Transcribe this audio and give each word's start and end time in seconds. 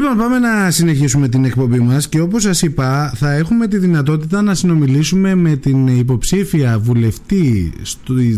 Λοιπόν, 0.00 0.16
πάμε 0.16 0.38
να 0.38 0.70
συνεχίσουμε 0.70 1.28
την 1.28 1.44
εκπομπή 1.44 1.78
μας 1.78 2.08
και 2.08 2.20
όπως 2.20 2.42
σας 2.42 2.62
είπα 2.62 3.12
θα 3.16 3.32
έχουμε 3.32 3.66
τη 3.66 3.78
δυνατότητα 3.78 4.42
να 4.42 4.54
συνομιλήσουμε 4.54 5.34
με 5.34 5.56
την 5.56 5.86
υποψήφια 5.86 6.78
βουλευτή 6.78 7.72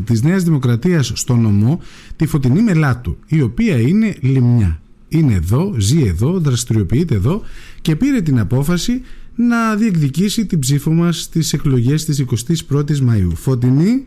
της 0.05 0.23
Νέας 0.23 0.43
Δημοκρατίας 0.43 1.13
στο 1.15 1.37
νομό, 1.37 1.81
τη 2.17 2.27
Φωτεινή 2.27 2.63
Μελάτου, 2.63 3.17
η 3.27 3.41
οποία 3.41 3.81
είναι 3.81 4.15
λιμνιά. 4.21 4.81
Είναι 5.09 5.35
εδώ, 5.35 5.75
ζει 5.79 6.03
εδώ, 6.03 6.39
δραστηριοποιείται 6.39 7.15
εδώ 7.15 7.43
και 7.81 7.97
πήρε 7.97 8.21
την 8.21 8.39
απόφαση 8.39 9.03
να 9.35 9.75
διεκδικήσει 9.77 10.47
την 10.47 10.59
ψήφο 10.59 10.93
μας 10.93 11.21
στις 11.21 11.53
εκλογές 11.53 12.05
της 12.05 12.25
21ης 12.71 13.01
Μαΐου. 13.09 13.33
Φωτεινή, 13.35 14.07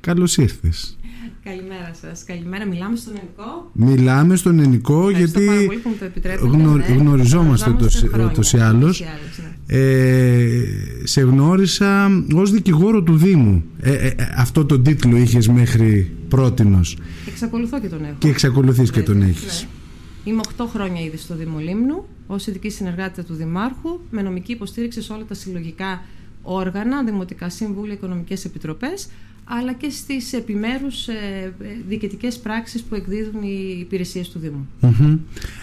καλώς 0.00 0.36
ήρθες. 0.36 0.98
Καλημέρα 1.44 1.90
σας. 2.00 2.24
Καλημέρα. 2.24 2.66
Μιλάμε 2.66 2.96
στον 2.96 3.12
Ενικό. 3.16 3.70
Μιλάμε 3.72 4.36
στον 4.36 4.58
Ενικό 4.58 5.10
γιατί 5.10 5.48
γνω, 6.40 6.76
ναι. 6.76 6.84
γνωριζόμαστε 6.84 7.70
ούτως 8.24 8.52
ή 8.52 8.58
άλλως. 8.58 9.00
Ναι. 9.00 9.76
Ε, 9.78 10.64
σε 11.04 11.20
γνώρισα 11.20 12.24
ως 12.34 12.50
δικηγόρο 12.50 13.02
του 13.02 13.16
Δήμου. 13.16 13.64
Ε, 13.80 13.92
ε, 13.92 14.14
αυτό 14.36 14.64
το 14.64 14.80
τίτλο 14.80 15.16
είχες 15.16 15.48
μέχρι 15.48 16.10
πρότινος. 16.28 16.98
Εξακολουθώ 17.28 17.80
και 17.80 17.88
τον 17.88 18.04
έχω. 18.04 18.14
Και 18.18 18.28
εξακολουθείς 18.28 18.90
και 18.90 19.02
τον 19.02 19.22
έχεις. 19.22 19.68
Ναι. 20.24 20.30
Είμαι 20.30 20.40
8 20.56 20.64
χρόνια 20.72 21.02
ήδη 21.02 21.16
στο 21.16 21.36
Δήμο 21.36 21.58
Λίμνου 21.58 22.04
ως 22.26 22.46
ειδική 22.46 22.70
συνεργάτη 22.70 23.24
του 23.24 23.34
Δημάρχου 23.34 24.00
με 24.10 24.22
νομική 24.22 24.52
υποστήριξη 24.52 25.02
σε 25.02 25.12
όλα 25.12 25.24
τα 25.24 25.34
συλλογικά 25.34 26.02
όργανα, 26.42 27.04
δημοτικά 27.04 27.50
σύμβουλια, 27.50 27.94
οικονομικές 27.94 28.44
επιτροπές 28.44 29.08
αλλά 29.44 29.72
και 29.72 29.90
στις 29.90 30.32
επιμέρους 30.32 31.08
ε, 31.08 31.52
διοικητικές 31.88 32.38
πράξεις 32.38 32.82
που 32.82 32.94
εκδίδουν 32.94 33.42
οι 33.42 33.76
υπηρεσίες 33.80 34.28
του 34.28 34.38
Δήμου. 34.38 34.68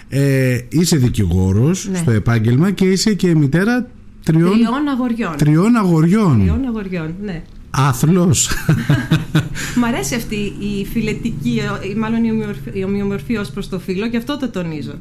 Ε, 0.10 0.60
είσαι 0.70 0.98
δικηγόρος 0.98 1.88
ναι. 1.90 1.98
στο 1.98 2.12
επάγγελμα 2.12 2.72
και 2.72 2.86
είσαι 2.86 3.14
και 3.14 3.36
μητέρα 3.36 3.88
τριών, 4.24 4.52
τριών 4.52 4.88
αγοριών. 4.88 5.38
Τριών 5.38 5.76
αγοριών. 5.76 6.40
Τριών 6.40 6.66
αγοριών, 6.66 7.16
ναι. 7.24 7.44
Άθλος. 7.70 8.50
Μ' 9.76 9.84
αρέσει 9.84 10.16
αυτή 10.16 10.36
η 10.60 10.86
φιλετική, 10.86 11.62
μάλλον 11.98 12.24
η 12.74 12.84
ομοιομορφία 12.84 13.42
ως 13.42 13.50
προς 13.50 13.70
το 13.70 13.80
φίλο 13.80 14.10
και 14.10 14.18
αυτό 14.18 14.38
το 14.38 14.50
τονίζω. 14.50 14.94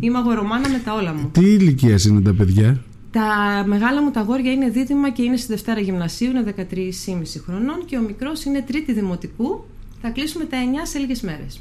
Είμαι 0.00 0.18
αγορομάνα 0.18 0.68
με 0.68 0.80
τα 0.84 0.94
όλα 0.94 1.12
μου. 1.14 1.30
Τι 1.32 1.40
ηλικία 1.40 1.98
είναι 2.06 2.20
τα 2.20 2.32
παιδιά; 2.32 2.82
Τα 3.14 3.64
μεγάλα 3.66 4.02
μου 4.02 4.10
τα 4.10 4.20
αγόρια 4.20 4.52
είναι 4.52 4.68
δίδυμα 4.68 5.10
και 5.10 5.22
είναι 5.22 5.36
στη 5.36 5.46
Δευτέρα 5.46 5.80
Γυμνασίου, 5.80 6.30
είναι 6.30 6.54
13,5 6.56 6.62
χρονών 7.44 7.84
και 7.86 7.96
ο 7.96 8.00
μικρός 8.00 8.44
είναι 8.44 8.62
τρίτη 8.62 8.92
δημοτικού. 8.92 9.64
Θα 10.02 10.08
κλείσουμε 10.08 10.44
τα 10.44 10.56
9 10.84 10.86
σε 10.86 10.98
λίγες 10.98 11.20
μέρες. 11.20 11.60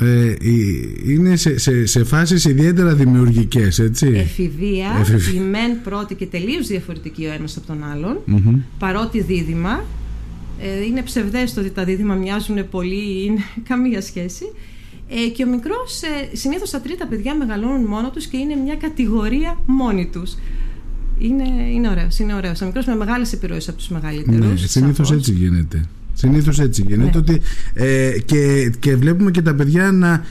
Ε, 0.00 0.34
είναι 1.06 1.36
σε, 1.36 1.58
σε, 1.58 1.86
σε 1.86 2.04
φάσεις 2.04 2.44
ιδιαίτερα 2.44 2.94
δημιουργικές, 2.94 3.78
έτσι. 3.78 4.06
Εφηβεία, 4.06 5.06
η 5.34 5.38
μεν 5.38 5.82
πρώτη 5.82 6.14
και 6.14 6.26
τελείως 6.26 6.66
διαφορετική 6.66 7.26
ο 7.26 7.32
ένας 7.32 7.56
από 7.56 7.66
τον 7.66 7.84
άλλον, 7.84 8.18
παρότι 8.78 9.20
δίδυμα. 9.20 9.84
Ε, 10.60 10.84
είναι 10.84 11.02
ψευδές 11.02 11.54
το 11.54 11.60
ότι 11.60 11.70
τα 11.70 11.84
δίδυμα 11.84 12.14
μοιάζουν 12.14 12.68
πολύ, 12.68 13.24
είναι 13.24 13.40
καμία 13.68 14.00
σχέση. 14.00 14.44
Ε, 15.08 15.28
και 15.28 15.44
ο 15.44 15.48
μικρός, 15.48 16.02
ε, 16.02 16.36
συνήθως 16.36 16.70
τα 16.70 16.80
τρίτα 16.80 17.06
παιδιά 17.06 17.34
μεγαλώνουν 17.34 17.84
μόνο 17.84 18.10
τους 18.10 18.26
και 18.26 18.36
είναι 18.36 18.54
μια 18.64 18.76
κατηγορία 18.76 19.58
μόνοι 19.66 20.08
τους. 20.12 20.34
Είναι, 21.18 21.44
είναι 21.72 21.88
ωραίος. 21.88 22.18
Είναι 22.18 22.34
ωραίος. 22.34 22.60
Ο 22.60 22.66
μικρός 22.66 22.86
με 22.86 22.96
μεγάλες 22.96 23.32
επιρροές 23.32 23.68
από 23.68 23.76
τους 23.78 23.88
μεγαλύτερους. 23.88 24.60
Ναι, 24.60 24.66
συνήθως 24.66 25.12
έτσι 25.12 25.32
γίνεται. 25.32 25.84
Συνήθως 26.12 26.58
έτσι 26.60 26.84
γίνεται. 26.86 27.10
Ναι. 27.10 27.18
Ότι, 27.18 27.40
ε, 27.74 28.18
και, 28.24 28.72
και 28.78 28.96
βλέπουμε 28.96 29.30
και 29.30 29.42
τα 29.42 29.54
παιδιά 29.54 29.92
να 29.92 30.24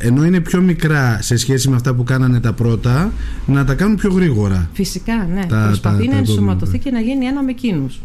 ενώ 0.00 0.24
είναι 0.24 0.40
πιο 0.40 0.60
μικρά 0.60 1.18
σε 1.22 1.36
σχέση 1.36 1.68
με 1.68 1.76
αυτά 1.76 1.94
που 1.94 2.04
κάνανε 2.04 2.40
τα 2.40 2.52
πρώτα, 2.52 3.12
να 3.46 3.64
τα 3.64 3.74
κάνουν 3.74 3.96
πιο 3.96 4.12
γρήγορα. 4.12 4.70
Φυσικά, 4.72 5.28
ναι. 5.34 5.46
Τα, 5.46 5.64
Προσπαθεί 5.66 6.06
τα, 6.06 6.12
να 6.12 6.18
ενσωματωθεί 6.18 6.78
και 6.78 6.90
να 6.90 7.00
γίνει 7.00 7.26
ένα 7.26 7.42
με 7.42 7.50
εκείνους. 7.50 8.00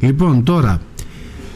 Λοιπόν, 0.00 0.44
τώρα, 0.44 0.80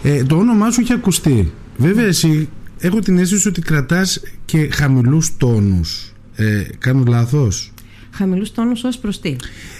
ε, 0.02 0.22
το 0.22 0.36
όνομά 0.36 0.70
σου 0.70 0.80
έχει 0.80 0.92
ακουστεί. 0.92 1.52
Βέβαια, 1.76 2.06
εσύ 2.06 2.48
έχω 2.78 2.98
την 2.98 3.18
αίσθηση 3.18 3.48
ότι 3.48 3.60
κρατάς 3.60 4.20
και 4.44 4.68
χαμηλούς 4.72 5.36
τόνους. 5.36 6.12
Ε, 6.36 6.62
κάνω 6.78 7.04
λάθος; 7.06 7.72
Χαμηλούς 8.10 8.52
τόνους 8.52 8.84
ως 8.84 8.98
προς 8.98 9.20
τι; 9.20 9.36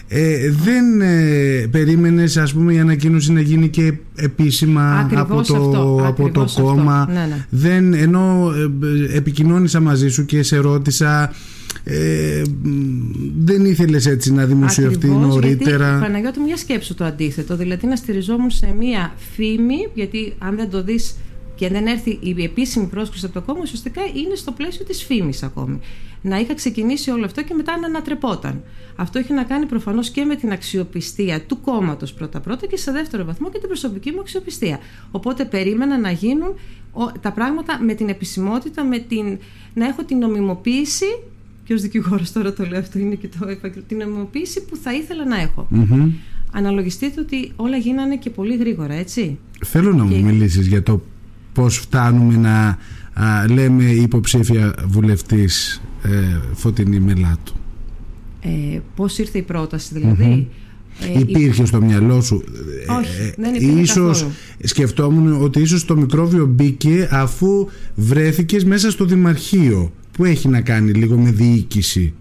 Ε, 0.09 0.50
δεν 0.50 1.00
ε, 1.00 1.66
περίμενες 1.70 2.37
ας 2.37 2.53
πούμε 2.53 2.72
η 2.72 2.78
ανακοίνωση 2.78 3.32
να 3.32 3.41
γίνει 3.41 3.69
και 3.69 3.92
επίσημα 4.16 5.08
από 5.14 5.42
το, 5.42 6.06
από 6.06 6.31
το 6.31 6.47
κόμμα 6.54 7.08
ναι, 7.12 7.14
ναι. 7.14 7.47
δεν, 7.50 7.94
ενώ 7.94 8.53
ε, 9.10 9.16
επικοινώνησα 9.16 9.81
μαζί 9.81 10.08
σου 10.08 10.25
και 10.25 10.42
σε 10.42 10.56
ρώτησα 10.56 11.32
ε, 11.84 12.42
δεν 13.38 13.64
ήθελες 13.64 14.06
έτσι 14.06 14.32
να 14.32 14.44
δημοσιευτεί 14.44 15.06
Ακριβώς, 15.06 15.34
νωρίτερα 15.34 15.88
γιατί, 15.88 16.00
Παναγιώτη 16.00 16.41
μια 16.41 16.56
σκέψη 16.56 16.94
το 16.94 17.04
αντίθετο 17.04 17.56
δηλαδή 17.56 17.87
να 17.87 17.97
στηριζόμουν 17.97 18.50
σε 18.50 18.75
μια 18.78 19.14
φήμη 19.34 19.88
γιατί 19.94 20.34
αν 20.38 20.56
δεν 20.56 20.70
το 20.70 20.82
δεις 20.82 21.16
και 21.58 21.69
δεν 21.69 21.86
έρθει 21.86 22.19
η 22.20 22.42
επίσημη 22.42 22.86
πρόσκληση 22.86 23.24
από 23.24 23.34
το 23.34 23.41
κόμμα, 23.41 23.60
ουσιαστικά 23.62 24.00
είναι 24.14 24.34
στο 24.34 24.52
πλαίσιο 24.52 24.84
της 24.84 25.04
φήμης 25.04 25.42
ακόμη. 25.42 25.80
Να 26.22 26.38
είχα 26.38 26.54
ξεκινήσει 26.54 27.10
όλο 27.10 27.24
αυτό 27.24 27.42
και 27.42 27.54
μετά 27.54 27.78
να 27.78 27.86
ανατρεπόταν. 27.86 28.62
Αυτό 28.96 29.19
έχει 29.19 29.32
να 29.32 29.42
κάνει 29.42 29.66
προφανώς 29.66 30.10
και 30.10 30.24
με 30.24 30.36
την 30.36 30.52
αξιοπιστία 30.52 31.41
του 31.41 31.60
κόμματος 31.60 32.12
πρώτα-πρώτα 32.12 32.66
και 32.66 32.76
σε 32.76 32.92
δεύτερο 32.92 33.24
βαθμό 33.24 33.50
και 33.50 33.58
την 33.58 33.69
προσωπική 33.69 34.10
μου 34.10 34.20
αξιοπιστία. 34.20 34.78
Οπότε 35.10 35.44
περίμενα 35.44 35.98
να 35.98 36.10
γίνουν 36.10 36.54
τα 37.20 37.32
πράγματα 37.32 37.82
με 37.82 37.94
την 37.94 38.08
επισημότητα, 38.08 38.84
με 38.84 38.98
την, 38.98 39.38
να 39.75 39.86
έχω 39.86 40.04
την 40.04 40.19
νομιμοποίηση 40.19 41.06
και 41.64 41.75
ως 41.75 41.82
δικηγόρος 41.82 42.32
τώρα 42.32 42.52
το 42.52 42.64
λέω 42.64 42.78
αυτό 42.78 42.98
είναι 42.98 43.14
και 43.14 43.28
το 43.28 43.36
επαγγελματικό, 43.48 43.80
την 43.88 43.98
νομιμοποίηση 43.98 44.64
που 44.64 44.76
θα 44.76 44.94
ήθελα 44.94 45.25
να 45.25 45.40
έχω. 45.40 45.69
Mm-hmm. 45.75 46.10
Αναλογιστείτε 46.52 47.20
ότι 47.20 47.52
όλα 47.56 47.76
γίνανε 47.76 48.16
και 48.16 48.30
πολύ 48.30 48.56
γρήγορα, 48.56 48.94
έτσι; 48.94 49.38
Θέλω 49.64 49.92
να 49.92 50.04
μου 50.04 50.25
μιλήσεις 50.25 50.66
για 50.66 50.82
το 50.82 51.00
πώς 51.58 51.76
φτάνουμε 51.78 52.36
να 52.36 52.78
λέμε 53.54 53.84
υποψήφια 53.84 54.74
βουλευτής 54.86 55.82
ε, 56.02 56.08
Φωτεινή 56.54 57.00
Μελάτου. 57.00 57.54
Ε, 58.41 58.78
πώς 58.96 59.19
ήρθε 59.19 59.38
η 59.38 59.42
πρόταση 59.42 59.88
δηλαδή; 59.92 60.48
Ε, 61.14 61.19
υπήρχε 61.19 61.64
στο 61.64 61.82
μυαλό 61.82 62.20
σου. 62.20 62.44
Όχι, 62.98 63.22
ε, 63.22 63.32
δεν 63.36 63.54
υπήρχε 63.54 63.80
ίσως 63.80 64.26
σκεφτόμουν 64.62 65.42
ότι 65.42 65.60
ίσως 65.60 65.84
το 65.84 65.96
μικρόβιο 65.96 66.46
μπήκε 66.46 67.08
αφού 67.10 67.69
βρέθηκες 67.94 68.64
μέσα 68.64 68.90
στο 68.90 69.04
Δημαρχείο 69.04 69.92
που 70.12 70.25
έχει 70.25 70.48
να 70.48 70.60
κάνει 70.60 70.92
λίγο 70.92 71.19
με 71.19 71.30
διοίκηση; 71.30 72.14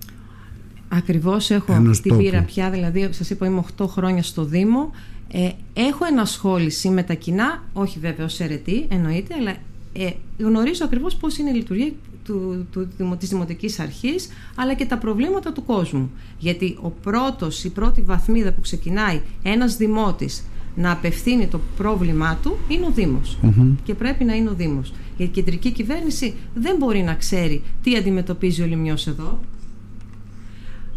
Ακριβώς 0.90 1.50
έχω 1.50 1.82
την 2.02 2.18
πείρα 2.18 2.42
πια, 2.42 2.70
δηλαδή 2.70 3.08
σας 3.12 3.30
είπα 3.30 3.46
είμαι 3.46 3.64
8 3.78 3.86
χρόνια 3.88 4.24
στο 4.24 4.46
Δήμο 4.46 4.92
ε, 5.32 5.50
έχω 5.74 6.06
ενασχόληση 6.06 6.90
με 6.90 7.04
τα 7.04 7.14
κοινά, 7.14 7.64
όχι 7.74 8.00
βέβαια 8.00 8.26
ως 8.26 8.40
αιρετή, 8.40 8.86
εννοείται, 8.90 9.36
αλλά 9.40 9.56
ε, 9.94 10.10
γνωρίζω 10.38 10.86
ακριβώς 10.86 11.16
πώς 11.16 11.38
είναι 11.38 11.50
η 11.50 11.54
λειτουργία 11.54 11.92
του, 12.24 12.68
του, 12.72 12.88
της 13.20 13.30
Δημοτικής 13.30 13.80
Αρχής, 13.80 14.30
αλλά 14.56 14.74
και 14.74 14.86
τα 14.86 14.98
προβλήματα 14.98 15.52
του 15.54 15.66
κόσμου. 15.66 16.12
Γιατί 16.40 16.78
ο 16.82 16.90
πρώτος, 16.90 17.64
η 17.64 17.70
πρώτη 17.70 18.02
βαθμίδα 18.02 18.52
που 18.52 18.62
ξεκινάει 18.62 19.22
ένας 19.44 19.78
δημότης 19.78 20.44
να 20.76 20.92
απευθύνει 20.92 21.48
το 21.48 21.60
πρόβλημά 21.78 22.38
του 22.44 22.58
είναι 22.68 22.86
ο 22.86 22.92
δημος 22.92 23.38
Και 23.84 23.94
πρέπει 23.94 24.24
να 24.24 24.36
είναι 24.36 24.50
ο 24.50 24.54
Δήμος. 24.54 24.94
Γιατί 25.18 25.40
η 25.40 25.44
κεντρική 25.44 25.72
κυβέρνηση 25.72 26.34
δεν 26.54 26.76
μπορεί 26.78 27.02
να 27.02 27.14
ξέρει 27.14 27.64
τι 27.84 27.96
αντιμετωπίζει 27.96 28.62
ο 28.62 28.66
Λιμιός 28.66 29.08
εδώ. 29.08 29.40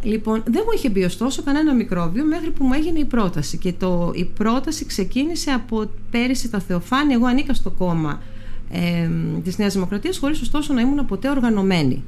Λοιπόν, 0.03 0.43
δεν 0.47 0.63
μου 0.65 0.71
είχε 0.75 0.91
μπει 0.91 1.05
ωστόσο 1.05 1.43
κανένα 1.43 1.75
μικρόβιο 1.75 2.25
μέχρι 2.25 2.51
που 2.51 2.65
μου 2.65 2.73
έγινε 2.73 2.99
η 2.99 3.05
πρόταση. 3.05 3.59
Και 3.59 3.73
το, 3.73 4.13
η 4.15 4.25
πρόταση 4.25 4.85
ξεκίνησε 4.85 5.51
από 5.51 5.91
πέρυσι 6.11 6.51
τα 6.51 6.61
Θεοφάνεια. 6.61 7.17
Εγώ 7.17 7.27
ανήκα 7.27 7.55
στο 7.55 7.71
κόμμα 7.71 8.21
ε, 8.71 9.09
της 9.45 9.59
Νέας 9.59 9.73
Δημοκρατίας 9.73 10.19
χωρίς 10.19 10.41
ωστόσο 10.41 10.73
να 10.73 10.81
ήμουν 10.81 11.07
ποτέ 11.07 11.31
οργανωμένη. 11.31 12.03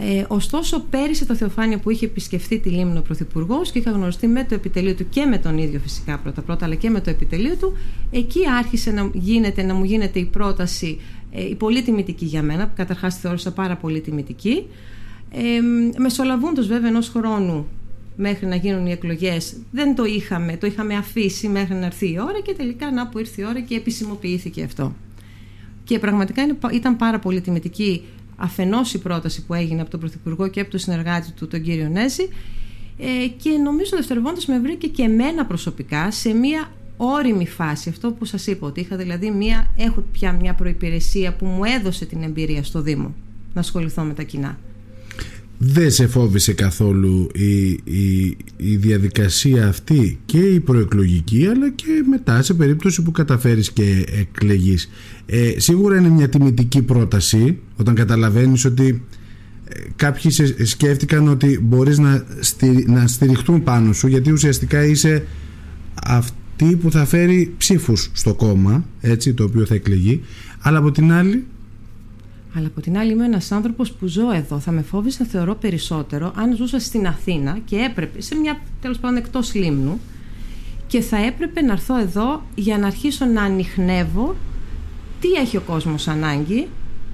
Ε, 0.00 0.24
ωστόσο, 0.28 0.80
πέρυσι 0.90 1.26
τα 1.26 1.34
Θεοφάνεια 1.34 1.78
που 1.78 1.90
είχε 1.90 2.04
επισκεφθεί 2.06 2.58
τη 2.58 2.68
Λίμνο 2.68 2.98
ο 2.98 3.02
Πρωθυπουργός 3.02 3.70
και 3.70 3.78
είχα 3.78 3.90
γνωριστεί 3.90 4.26
με 4.26 4.44
το 4.44 4.54
επιτελείο 4.54 4.94
του 4.94 5.08
και 5.08 5.24
με 5.24 5.38
τον 5.38 5.58
ίδιο 5.58 5.80
φυσικά 5.80 6.18
πρώτα-πρώτα, 6.18 6.64
αλλά 6.64 6.74
και 6.74 6.90
με 6.90 7.00
το 7.00 7.10
επιτελείο 7.10 7.56
του, 7.56 7.72
εκεί 8.10 8.40
άρχισε 8.58 8.90
να, 8.90 9.10
γίνεται, 9.12 9.62
να 9.62 9.74
μου 9.74 9.84
γίνεται 9.84 10.18
η 10.18 10.24
πρόταση 10.24 11.00
ε, 11.32 11.48
η 11.48 11.54
πολύ 11.54 11.82
τιμητική 11.82 12.24
για 12.24 12.42
μένα, 12.42 12.66
που 12.66 12.72
καταρχάς 12.76 13.14
τη 13.14 13.20
θεώρησα 13.20 13.52
πάρα 13.52 13.76
πολύ 13.76 14.00
τιμητική. 14.00 14.66
Ε, 15.30 15.60
μεσολαβούντος 15.98 16.66
βέβαια 16.66 16.88
ενός 16.88 17.08
χρόνου 17.08 17.66
μέχρι 18.16 18.46
να 18.46 18.56
γίνουν 18.56 18.86
οι 18.86 18.90
εκλογές 18.90 19.56
δεν 19.70 19.94
το 19.94 20.04
είχαμε, 20.04 20.56
το 20.56 20.66
είχαμε 20.66 20.94
αφήσει 20.94 21.48
μέχρι 21.48 21.74
να 21.74 21.86
έρθει 21.86 22.06
η 22.06 22.18
ώρα 22.20 22.40
και 22.40 22.54
τελικά 22.54 22.90
να 22.90 23.08
που 23.08 23.18
ήρθε 23.18 23.42
η 23.42 23.44
ώρα 23.44 23.60
και 23.60 23.74
επισημοποιήθηκε 23.74 24.62
αυτό. 24.62 24.94
Και 25.84 25.98
πραγματικά 25.98 26.42
ήταν 26.72 26.96
πάρα 26.96 27.18
πολύ 27.18 27.40
τιμητική 27.40 28.04
αφενός 28.36 28.94
η 28.94 28.98
πρόταση 28.98 29.44
που 29.44 29.54
έγινε 29.54 29.80
από 29.80 29.90
τον 29.90 30.00
Πρωθυπουργό 30.00 30.48
και 30.48 30.60
από 30.60 30.70
τον 30.70 30.80
συνεργάτη 30.80 31.32
του 31.32 31.48
τον 31.48 31.62
κύριο 31.62 31.88
Νέζη 31.88 32.28
ε, 32.98 33.26
και 33.26 33.50
νομίζω 33.50 33.96
δευτερευόντως 33.96 34.46
με 34.46 34.58
βρήκε 34.58 34.86
και 34.86 35.02
εμένα 35.02 35.46
προσωπικά 35.46 36.10
σε 36.10 36.32
μια 36.32 36.72
όριμη 36.96 37.46
φάση 37.46 37.88
αυτό 37.88 38.12
που 38.12 38.24
σας 38.24 38.46
είπα 38.46 38.66
ότι 38.66 38.80
είχα 38.80 38.96
δηλαδή 38.96 39.30
μια, 39.30 39.74
έχω 39.76 40.04
πια 40.12 40.32
μια 40.32 40.54
προϋπηρεσία 40.54 41.32
που 41.34 41.46
μου 41.46 41.64
έδωσε 41.64 42.04
την 42.06 42.22
εμπειρία 42.22 42.64
στο 42.64 42.82
Δήμο 42.82 43.14
να 43.54 43.60
ασχοληθώ 43.60 44.02
με 44.02 44.14
τα 44.14 44.22
κοινά. 44.22 44.58
Δεν 45.58 45.90
σε 45.90 46.06
φόβησε 46.06 46.52
καθόλου 46.52 47.28
η, 47.34 47.68
η, 47.70 48.36
η 48.56 48.76
διαδικασία 48.76 49.68
αυτή 49.68 50.18
και 50.24 50.38
η 50.38 50.60
προεκλογική 50.60 51.46
αλλά 51.46 51.70
και 51.70 52.04
μετά 52.08 52.42
σε 52.42 52.54
περίπτωση 52.54 53.02
που 53.02 53.10
καταφέρεις 53.10 53.72
και 53.72 54.04
εκλεγείς. 54.20 54.90
Ε, 55.26 55.52
σίγουρα 55.56 55.98
είναι 55.98 56.08
μια 56.08 56.28
τιμητική 56.28 56.82
πρόταση 56.82 57.58
όταν 57.76 57.94
καταλαβαίνεις 57.94 58.64
ότι 58.64 59.02
ε, 59.68 59.80
κάποιοι 59.96 60.30
σκέφτηκαν 60.64 61.28
ότι 61.28 61.60
μπορείς 61.62 61.98
να, 61.98 62.24
να 62.86 63.06
στηριχτούν 63.06 63.62
πάνω 63.62 63.92
σου 63.92 64.06
γιατί 64.06 64.32
ουσιαστικά 64.32 64.84
είσαι 64.84 65.24
αυτή 66.04 66.76
που 66.76 66.90
θα 66.90 67.04
φέρει 67.04 67.54
ψήφους 67.58 68.10
στο 68.12 68.34
κόμμα 68.34 68.84
έτσι, 69.00 69.34
το 69.34 69.44
οποίο 69.44 69.66
θα 69.66 69.74
εκλεγεί. 69.74 70.22
Αλλά 70.60 70.78
από 70.78 70.90
την 70.90 71.12
άλλη 71.12 71.44
αλλά 72.58 72.66
από 72.66 72.80
την 72.80 72.98
άλλη 72.98 73.12
είμαι 73.12 73.24
ένας 73.24 73.52
άνθρωπος 73.52 73.92
που 73.92 74.06
ζω 74.06 74.30
εδώ. 74.32 74.58
Θα 74.58 74.70
με 74.70 74.82
φόβησε 74.82 75.22
να 75.22 75.28
θεωρώ 75.28 75.54
περισσότερο 75.54 76.32
αν 76.36 76.56
ζούσα 76.56 76.78
στην 76.78 77.06
Αθήνα 77.06 77.58
και 77.64 77.76
έπρεπε, 77.76 78.20
σε 78.20 78.34
μια 78.34 78.60
τέλος 78.80 78.98
πάντων 78.98 79.16
εκτός 79.16 79.54
λίμνου, 79.54 80.00
και 80.86 81.00
θα 81.00 81.16
έπρεπε 81.16 81.60
να 81.60 81.72
έρθω 81.72 81.98
εδώ 81.98 82.42
για 82.54 82.78
να 82.78 82.86
αρχίσω 82.86 83.24
να 83.24 83.42
ανοιχνεύω 83.42 84.36
τι 85.20 85.28
έχει 85.28 85.56
ο 85.56 85.60
κόσμος 85.60 86.08
ανάγκη 86.08 86.68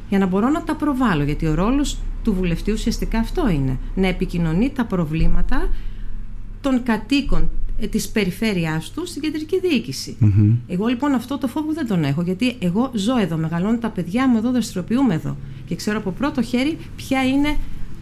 για 0.08 0.18
να 0.18 0.26
μπορώ 0.26 0.48
να 0.48 0.62
τα 0.62 0.74
προβάλλω. 0.74 1.22
Γιατί 1.22 1.46
ο 1.46 1.54
ρόλος 1.54 1.98
του 2.22 2.34
βουλευτή 2.34 2.72
ουσιαστικά 2.72 3.18
αυτό 3.18 3.48
είναι. 3.48 3.78
Να 3.94 4.06
επικοινωνεί 4.06 4.70
τα 4.70 4.84
προβλήματα 4.84 5.68
των 6.60 6.82
κατοίκων 6.82 7.42
ε, 7.42 7.63
της 7.90 8.08
περιφέρειάς 8.08 8.90
τους 8.90 9.08
στην 9.08 9.22
κεντρική 9.22 9.60
Εγώ 10.66 10.86
λοιπόν 10.86 11.12
αυτό 11.12 11.38
το 11.38 11.46
φόβο 11.46 11.72
δεν 11.72 11.86
τον 11.86 12.04
έχω 12.04 12.22
γιατί 12.22 12.56
εγώ 12.58 12.90
ζω 12.94 13.18
εδώ, 13.18 13.36
μεγαλώνω 13.36 13.78
τα 13.78 13.88
παιδιά 13.88 14.28
μου 14.28 14.36
εδώ, 14.36 14.50
δραστηριοποιούμε 14.50 15.14
εδώ 15.14 15.36
και 15.66 15.74
ξέρω 15.74 15.98
από 15.98 16.10
πρώτο 16.10 16.42
χέρι 16.42 16.78
ποια 16.96 17.24
είναι, 17.24 17.56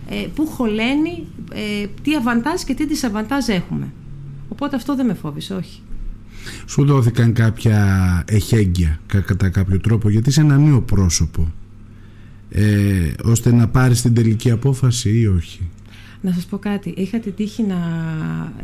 ε, 0.09 0.27
πού 0.35 0.47
χωλαίνει, 0.47 1.27
ε, 1.53 1.87
τι 2.03 2.15
αβαντάζ 2.15 2.63
και 2.63 2.75
τι 2.75 2.87
δισαβαντάζ 2.87 3.49
έχουμε. 3.49 3.93
Οπότε 4.49 4.77
αυτό 4.77 4.97
δεν 4.97 5.07
με 5.07 5.15
φόβησε, 5.15 5.55
όχι. 5.55 5.81
Σου 6.67 6.85
δόθηκαν 6.85 7.33
κάποια 7.33 8.25
εχέγγυα 8.27 9.01
κατά 9.07 9.49
κάποιο 9.49 9.81
τρόπο 9.81 10.11
γιατί 10.11 10.29
είσαι 10.29 10.41
ένα 10.41 10.59
νέο 10.59 10.81
πρόσωπο 10.81 11.53
ε, 12.51 13.13
ώστε 13.25 13.53
να 13.53 13.69
πάρεις 13.69 14.03
την 14.03 14.15
τελική 14.15 14.51
απόφαση 14.51 15.19
ή 15.21 15.27
όχι; 15.27 15.61
Να 16.25 16.33
σας 16.33 16.47
πω 16.47 16.59
κάτι. 16.59 16.95
Είχα 16.97 17.19
την 17.19 17.35
τύχη 17.35 17.63
να 17.63 17.77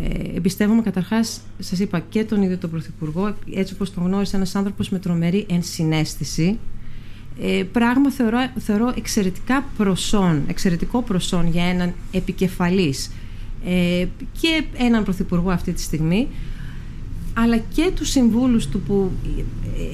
ε, 0.03 0.37
εμπιστεύομαι 0.37 0.83
καταρχάς, 0.83 1.41
σας 1.59 1.79
είπα, 1.79 2.01
και 2.01 2.25
τον 2.25 2.43
ίδιο 2.43 2.59
τον 2.59 2.71
Πρωθυπουργό, 2.71 3.35
έτσι 3.55 3.75
όπως 3.75 3.95
τον 3.95 4.05
γνώρισε 4.05 4.37
ένας 4.37 4.55
άνθρωπος 4.55 4.89
με 4.89 4.99
τρομερή 4.99 5.47
ενσυναίσθηση. 5.51 6.59
Ε, 7.41 7.63
πράγμα 7.73 8.11
θεωρώ, 8.11 8.39
θεωρώ 8.59 8.93
εξαιρετικά 8.97 9.65
προσόν, 9.77 10.43
εξαιρετικό 10.49 11.03
προσόν 11.03 11.47
για 11.47 11.65
έναν 11.65 11.95
επικεφαλής 12.13 13.11
ε, 13.65 14.07
και 14.41 14.65
έναν 14.77 15.05
Πρωθυπουργό 15.05 15.51
αυτή 15.51 15.73
τη 15.73 15.81
στιγμή 15.81 16.29
αλλά 17.43 17.57
και 17.57 17.91
τους 17.95 18.09
συμβούλους 18.09 18.67
του 18.67 18.81
που 18.81 19.11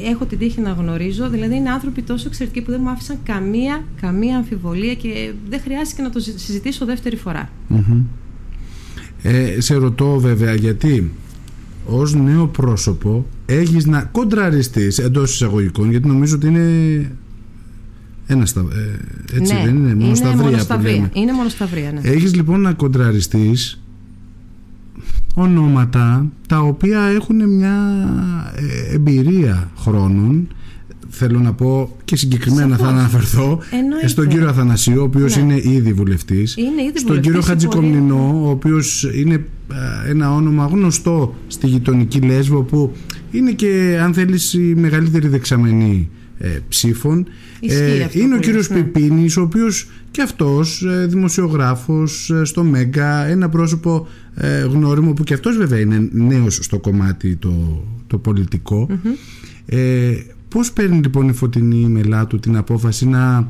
έχω 0.04 0.24
την 0.24 0.38
τύχη 0.38 0.60
να 0.60 0.70
γνωρίζω, 0.70 1.28
δηλαδή 1.28 1.56
είναι 1.56 1.70
άνθρωποι 1.70 2.02
τόσο 2.02 2.24
εξαιρετικοί 2.28 2.62
που 2.64 2.70
δεν 2.70 2.80
μου 2.82 2.90
άφησαν 2.90 3.18
καμία, 3.22 3.84
καμία 4.00 4.36
αμφιβολία 4.36 4.94
και 4.94 5.32
δεν 5.48 5.60
χρειάστηκε 5.60 6.02
να 6.02 6.10
το 6.10 6.20
συζητήσω 6.20 6.84
δεύτερη 6.84 7.18
Ε, 9.22 9.60
σε 9.60 9.74
ρωτώ 9.74 10.18
βέβαια 10.18 10.54
γιατί 10.54 11.12
ως 11.86 12.14
νέο 12.14 12.46
πρόσωπο 12.46 13.26
έχεις 13.46 13.86
να 13.86 14.02
κοντραριστείς 14.02 14.98
εντός 14.98 15.32
εισαγωγικών 15.34 15.90
γιατί 15.90 16.08
νομίζω 16.08 16.36
ότι 16.36 16.46
είναι 16.46 17.10
ένα 18.26 18.46
στα, 18.46 18.60
ε, 18.60 19.36
έτσι 19.36 19.54
ναι, 19.54 19.62
δεν 19.64 19.76
είναι, 19.76 19.94
μονοσταυρία, 19.94 20.64
που 20.66 20.82
λέμε. 20.82 21.10
Είναι 21.12 21.32
μονοσταυρία, 21.32 21.92
ναι. 21.92 22.00
Έχεις 22.02 22.34
λοιπόν 22.34 22.60
να 22.60 22.72
κοντραριστείς 22.72 23.83
ονόματα 25.34 26.26
τα 26.48 26.58
οποία 26.58 27.00
έχουν 27.00 27.48
μια 27.48 27.74
ε, 28.54 28.94
εμπειρία 28.94 29.70
χρόνων. 29.76 30.48
Θέλω 31.08 31.40
να 31.40 31.52
πω 31.52 31.96
και 32.04 32.16
συγκεκριμένα 32.16 32.76
θα 32.76 32.86
αναφερθώ 32.88 33.60
στον 34.06 34.28
κύριο 34.28 34.48
Αθανασίου 34.48 35.00
ο 35.00 35.02
οποίος 35.02 35.36
ναι. 35.36 35.42
είναι 35.42 35.60
ήδη 35.64 35.92
βουλευτής. 35.92 36.56
Στον 36.94 37.20
κύριο 37.20 37.40
Χατζικομνηνό 37.40 38.40
ο 38.44 38.50
οποίος 38.50 39.10
είναι 39.14 39.34
ε, 40.04 40.10
ένα 40.10 40.34
όνομα 40.34 40.66
γνωστό 40.66 41.34
στη 41.46 41.66
γειτονική 41.66 42.18
Λέσβο 42.20 42.62
που 42.62 42.92
είναι 43.30 43.50
και 43.50 43.98
αν 44.02 44.14
θέλεις 44.14 44.54
η 44.54 44.74
μεγαλύτερη 44.76 45.28
δεξαμενή 45.28 46.10
ε, 46.44 46.58
ψήφων 46.68 47.26
ε, 47.60 48.06
είναι 48.12 48.34
ο 48.34 48.38
κύριος 48.38 48.70
ναι. 48.70 48.82
Πιπίνης 48.82 49.36
ο 49.36 49.42
οποίος 49.42 49.88
και 50.10 50.22
αυτός 50.22 50.82
ε, 50.82 51.06
δημοσιογράφος 51.06 52.30
ε, 52.30 52.44
στο 52.44 52.64
Μέγκα 52.64 53.24
ένα 53.24 53.48
πρόσωπο 53.48 54.06
ε, 54.34 54.60
γνώριμο 54.60 55.12
που 55.12 55.24
και 55.24 55.34
αυτός 55.34 55.56
βέβαια 55.56 55.80
είναι 55.80 56.08
νέος 56.12 56.58
στο 56.62 56.78
κομμάτι 56.78 57.36
το, 57.36 57.84
το 58.06 58.18
πολιτικο 58.18 58.88
ε, 59.66 60.12
πώς 60.48 60.72
παίρνει 60.72 60.96
λοιπόν 60.96 61.28
η 61.28 61.32
Φωτεινή 61.32 61.86
Μελάτου 61.86 62.38
την 62.38 62.56
απόφαση 62.56 63.08
να 63.08 63.48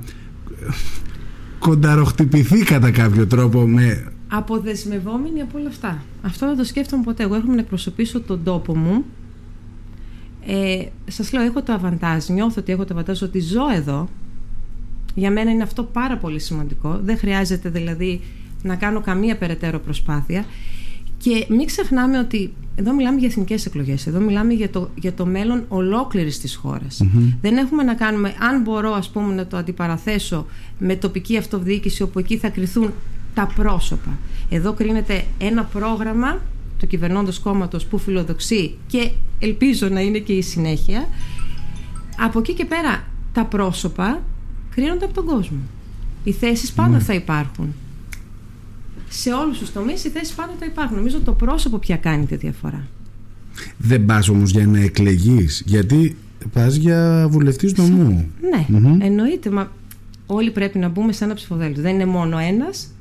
κονταροχτυπηθεί 1.59 2.59
κατά 2.59 2.91
κάποιο 2.91 3.27
τρόπο 3.27 3.67
με... 3.67 4.13
Αποδεσμευόμενη 4.29 5.41
από 5.41 5.59
όλα 5.59 5.69
αυτά. 5.69 6.03
Αυτό 6.23 6.47
δεν 6.47 6.57
το 6.57 6.65
σκέφτομαι 6.65 7.03
ποτέ. 7.03 7.23
Εγώ 7.23 7.35
έρχομαι 7.35 7.55
να 7.55 7.61
εκπροσωπήσω 7.61 8.21
τον 8.21 8.43
τόπο 8.45 8.77
μου 8.77 9.05
ε, 10.47 10.87
σας 11.07 11.33
λέω, 11.33 11.43
έχω 11.43 11.63
το 11.63 11.73
αβαντάζ, 11.73 12.27
νιώθω 12.29 12.61
ότι 12.61 12.73
έχω 12.73 12.85
το 12.85 12.95
αβαντάζ 12.95 13.23
ότι 13.23 13.41
ζω 13.41 13.71
εδώ. 13.75 14.09
Για 15.15 15.31
μένα 15.31 15.51
είναι 15.51 15.63
αυτό 15.63 15.83
πάρα 15.83 16.17
πολύ 16.17 16.39
σημαντικό. 16.39 17.01
Δεν 17.03 17.19
χρειάζεται 17.19 17.69
δηλαδή 17.69 18.21
να 18.63 18.77
κάνω 18.77 19.01
καμία 19.01 19.37
περαιτέρω 19.37 19.79
προσπάθεια. 19.79 20.45
Και 21.17 21.47
μην 21.49 21.67
ξεχνάμε 21.67 22.19
ότι 22.19 22.53
εδώ 22.75 22.95
μιλάμε 22.95 23.19
για 23.19 23.29
εθνικές 23.29 23.67
εκλογές. 23.67 24.07
Εδώ 24.07 24.21
μιλάμε 24.21 24.53
για 24.53 24.71
το, 24.71 24.91
για 24.95 25.13
το 25.13 25.27
μέλλον 25.27 25.65
ολόκληρης 25.69 26.41
της 26.41 26.55
χώρας. 26.55 27.01
Δεν 27.41 27.57
έχουμε 27.57 27.83
να 27.83 27.95
κάνουμε, 27.95 28.35
αν 28.39 28.63
μπορώ 28.63 28.93
ας 28.93 29.11
πούμε, 29.11 29.35
να 29.35 29.47
το 29.47 29.57
αντιπαραθέσω 29.57 30.47
με 30.79 30.97
τοπική 30.97 31.37
αυτοδιοίκηση, 31.37 32.03
όπου 32.03 32.19
εκεί 32.19 32.37
θα 32.37 32.49
κρυθούν 32.49 32.93
τα 33.35 33.53
πρόσωπα. 33.55 34.19
Εδώ 34.51 34.73
κρίνεται 34.73 35.25
ένα 35.39 35.65
πρόγραμμα 35.65 36.41
του 36.79 36.87
κυβερνώντος 36.87 37.39
κόμματος 37.39 37.87
που 37.87 37.99
φιλοδοξεί 37.99 38.75
και 38.87 39.11
ελπίζω 39.39 39.89
να 39.89 40.01
είναι 40.01 40.19
και 40.19 40.33
η 40.33 40.43
συνέχεια 40.43 41.09
από 42.19 42.39
εκεί 42.39 42.53
και 42.53 42.65
πέρα 42.65 43.05
τα 43.33 43.45
πρόσωπα 43.45 44.23
κρίνονται 44.75 45.05
από 45.05 45.15
τον 45.15 45.25
κόσμο. 45.25 45.59
Οι 46.25 46.33
θέσεις 46.33 46.73
πάντα 46.73 46.89
ναι. 46.89 46.99
θα 46.99 47.15
υπάρχουν. 47.15 47.75
Σε 49.09 49.33
όλους 49.33 49.59
τους 49.59 49.73
τομείς 49.73 50.05
οι 50.05 50.09
θέσεις 50.09 50.35
πάντα 50.35 50.53
θα 50.59 50.67
υπάρχουν. 50.67 50.97
Νομίζω 50.97 51.21
το 51.21 51.33
πρόσωπο 51.33 51.79
πια 51.79 51.97
κάνει 51.97 52.27
τη 52.27 52.37
διαφορά. 52.37 52.87
Δεν 53.77 54.05
πας 54.05 54.29
όμως 54.29 54.51
για 54.51 54.67
να 54.67 54.81
εκλεγείς 54.81 55.63
γιατί 55.67 56.17
πας 56.53 56.75
για 56.75 57.27
βουλευτής 57.31 57.75
νομού. 57.75 58.29
Ναι 58.41 58.67
εννοείται 59.07 59.51
μα 59.51 59.71
όλοι 60.27 60.51
πρέπει 60.51 60.79
να 60.79 60.89
μπούμε 60.89 61.13
σε 61.13 61.25
ένα 61.25 61.35
ψηφοδέλτιο. 61.35 61.83
Δεν 61.83 61.95
είναι 61.95 62.07
μόνο 62.07 62.39
ένας 62.39 62.94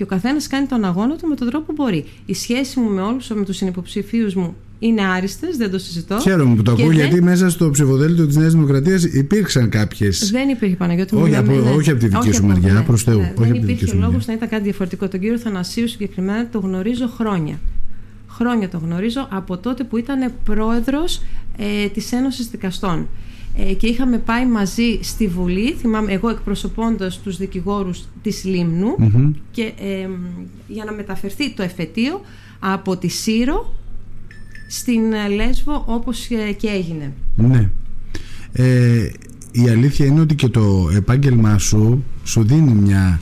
και 0.00 0.06
ο 0.06 0.08
καθένας 0.08 0.46
κάνει 0.46 0.66
τον 0.66 0.84
αγώνα 0.84 1.16
του 1.16 1.26
με 1.26 1.34
τον 1.34 1.48
τρόπο 1.50 1.64
που 1.66 1.72
μπορεί. 1.72 2.04
Η 2.26 2.34
σχέση 2.34 2.80
μου 2.80 2.90
με 2.90 3.00
όλους, 3.00 3.28
με 3.28 3.44
τους 3.44 3.56
συνυποψηφίους 3.56 4.34
μου, 4.34 4.56
είναι 4.78 5.02
άριστες, 5.02 5.56
δεν 5.56 5.70
το 5.70 5.78
συζητώ. 5.78 6.18
Χαίρομαι 6.18 6.56
που 6.56 6.62
το 6.62 6.70
ακούω, 6.70 6.90
γιατί 6.90 7.22
μέσα 7.22 7.50
στο 7.50 7.70
ψηφοδέλτιο 7.70 8.26
της 8.26 8.36
Νέας 8.36 8.52
Δημοκρατίας 8.52 9.04
υπήρξαν 9.04 9.68
κάποιε. 9.68 10.10
Δεν 10.30 10.48
υπήρχε 10.48 10.76
Παναγιώτη 10.76 11.16
όχι, 11.16 11.36
από, 11.36 11.52
ναι. 11.52 11.70
όχι 11.70 11.90
από 11.90 12.00
τη 12.00 12.08
δική 12.08 12.32
σου 12.32 12.46
μεριά, 12.46 12.72
ναι, 12.72 12.80
προς 12.80 13.02
Θεού. 13.02 13.18
Ναι, 13.18 13.32
δεν 13.36 13.54
υπήρχε 13.54 13.94
λόγος 13.94 14.26
να 14.26 14.32
ήταν 14.32 14.48
κάτι 14.48 14.62
διαφορετικό. 14.62 15.08
Τον 15.08 15.20
κύριο 15.20 15.38
Θανασίου 15.38 15.88
συγκεκριμένα 15.88 16.48
το 16.48 16.58
γνωρίζω 16.58 17.06
χρόνια. 17.06 17.60
Χρόνια 18.28 18.68
το 18.68 18.78
γνωρίζω 18.84 19.28
από 19.30 19.58
τότε 19.58 19.84
που 19.84 19.96
ήταν 19.96 20.32
πρόεδρος 20.44 21.22
ε, 21.56 21.88
της 21.88 22.12
Ένωσης 22.12 22.48
Δικαστών. 22.48 23.08
Ε, 23.56 23.72
και 23.74 23.86
είχαμε 23.86 24.18
πάει 24.18 24.46
μαζί 24.46 24.98
στη 25.02 25.26
Βουλή, 25.26 25.72
θυμάμαι 25.72 26.12
εγώ 26.12 26.28
εκπροσωπώντας 26.28 27.18
τους 27.20 27.36
δικηγόρους 27.36 28.04
της 28.22 28.44
λιμνου 28.44 28.96
και 29.50 29.72
για 30.66 30.84
να 30.84 30.92
μεταφερθεί 30.92 31.54
το 31.54 31.62
εφετείο 31.62 32.20
από 32.58 32.96
τη 32.96 33.08
Σύρο 33.08 33.74
στην 34.68 35.12
ε, 35.12 35.28
Λέσβο 35.28 35.84
όπως 35.86 36.30
ε, 36.30 36.52
και 36.52 36.68
έγινε. 36.68 37.12
Ναι. 37.36 37.70
Ε, 38.52 39.10
η 39.52 39.68
αλήθεια 39.68 40.06
είναι 40.06 40.20
ότι 40.20 40.34
και 40.34 40.48
το 40.48 40.90
επάγγελμά 40.94 41.58
σου 41.58 42.04
σου 42.24 42.44
δίνει 42.44 42.72
μια 42.72 43.20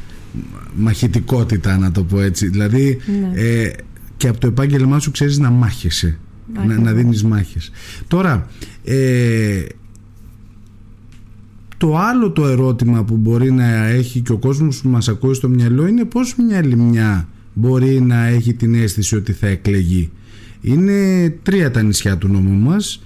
μαχητικότητα 0.76 1.78
να 1.78 1.90
το 1.90 2.04
πω 2.04 2.20
έτσι. 2.20 2.48
Δηλαδή 2.48 2.98
ναι. 3.20 3.40
ε, 3.40 3.72
και 4.16 4.28
από 4.28 4.38
το 4.38 4.46
επάγγελμά 4.46 4.98
σου 4.98 5.10
ξέρεις 5.10 5.38
να 5.38 5.50
μάχεσαι. 5.50 6.18
Να, 6.66 6.78
να 6.78 6.92
δίνεις 6.92 7.24
μάχες. 7.24 7.70
Τώρα, 8.08 8.46
ε, 8.84 9.64
το 11.78 11.96
άλλο 11.96 12.30
το 12.30 12.46
ερώτημα 12.46 13.04
που 13.04 13.16
μπορεί 13.16 13.52
να 13.52 13.86
έχει 13.86 14.20
και 14.20 14.32
ο 14.32 14.38
κόσμος 14.38 14.80
που 14.80 14.88
μας 14.88 15.08
ακούει 15.08 15.34
στο 15.34 15.48
μυαλό 15.48 15.86
είναι 15.86 16.04
πώς 16.04 16.36
μια 16.36 16.64
λιμιά 16.64 17.28
μπορεί 17.54 18.00
να 18.00 18.26
έχει 18.26 18.54
την 18.54 18.74
αίσθηση 18.74 19.16
ότι 19.16 19.32
θα 19.32 19.46
εκλεγεί. 19.46 20.10
Είναι 20.60 21.28
τρία 21.42 21.70
τα 21.70 21.82
νησιά 21.82 22.18
του 22.18 22.28
νόμου 22.28 22.58
μας. 22.58 23.02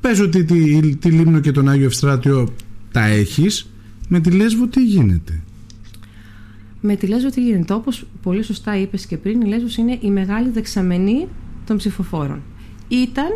Πες 0.00 0.20
ότι 0.20 0.44
τη, 0.44 0.96
τη 0.96 1.10
Λίμνο 1.10 1.40
και 1.40 1.52
τον 1.52 1.68
Άγιο 1.68 1.86
Ευστράτιο 1.86 2.48
τα 2.92 3.06
έχεις. 3.06 3.70
Με 4.08 4.20
τη 4.20 4.30
Λέσβο 4.30 4.66
τι 4.66 4.84
γίνεται; 4.84 5.42
Με 6.80 6.96
τη 6.96 7.06
Λέσβο 7.06 7.30
τι 7.30 7.42
γίνεται; 7.44 7.74
Όπως 7.74 8.06
πολύ 8.22 8.42
σωστά 8.42 8.78
είπες 8.78 9.06
και 9.06 9.16
πριν, 9.16 9.40
η 9.40 9.48
Λέσβος 9.48 9.76
είναι 9.76 9.98
η 10.00 10.10
μεγάλη 10.10 10.50
δεξαμενή 10.50 11.28
των 11.66 11.76
ψηφοφόρων. 11.76 12.42
Ήταν 12.88 13.28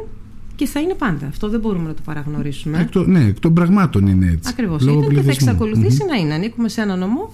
και 0.58 0.66
θα 0.66 0.80
είναι 0.80 0.94
πάντα. 0.94 1.26
Αυτό 1.26 1.48
δεν 1.48 1.60
μπορούμε 1.60 1.88
να 1.88 1.94
το 1.94 2.02
παραγνωρίσουμε. 2.04 2.80
Εκ 2.80 2.90
το, 2.90 3.06
ναι, 3.06 3.24
εκ 3.24 3.40
των 3.40 3.54
πραγμάτων 3.54 4.06
είναι 4.06 4.26
έτσι. 4.26 4.48
Ακριβώς. 4.52 4.82
Ήταν 4.82 5.08
και 5.08 5.20
θα 5.20 5.30
εξακολουθησει 5.30 6.04
να 6.08 6.16
είναι. 6.16 6.34
Ανήκουμε 6.34 6.68
σε 6.68 6.80
ένα 6.80 6.96
νομό. 6.96 7.32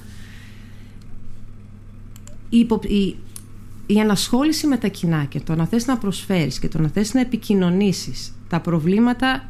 Η, 2.48 2.58
υπο, 2.58 2.80
η, 2.82 3.16
η 3.86 4.00
ανασχόληση 4.00 4.66
με 4.66 4.76
τα 4.76 4.88
κοινά 4.88 5.24
και 5.24 5.40
το 5.40 5.54
να 5.54 5.66
θες 5.66 5.86
να 5.86 5.96
προσφέρεις 5.96 6.58
και 6.58 6.68
το 6.68 6.80
να 6.80 6.88
θες 6.88 7.14
να 7.14 7.20
επικοινωνήσεις 7.20 8.32
τα 8.48 8.60
προβλήματα 8.60 9.48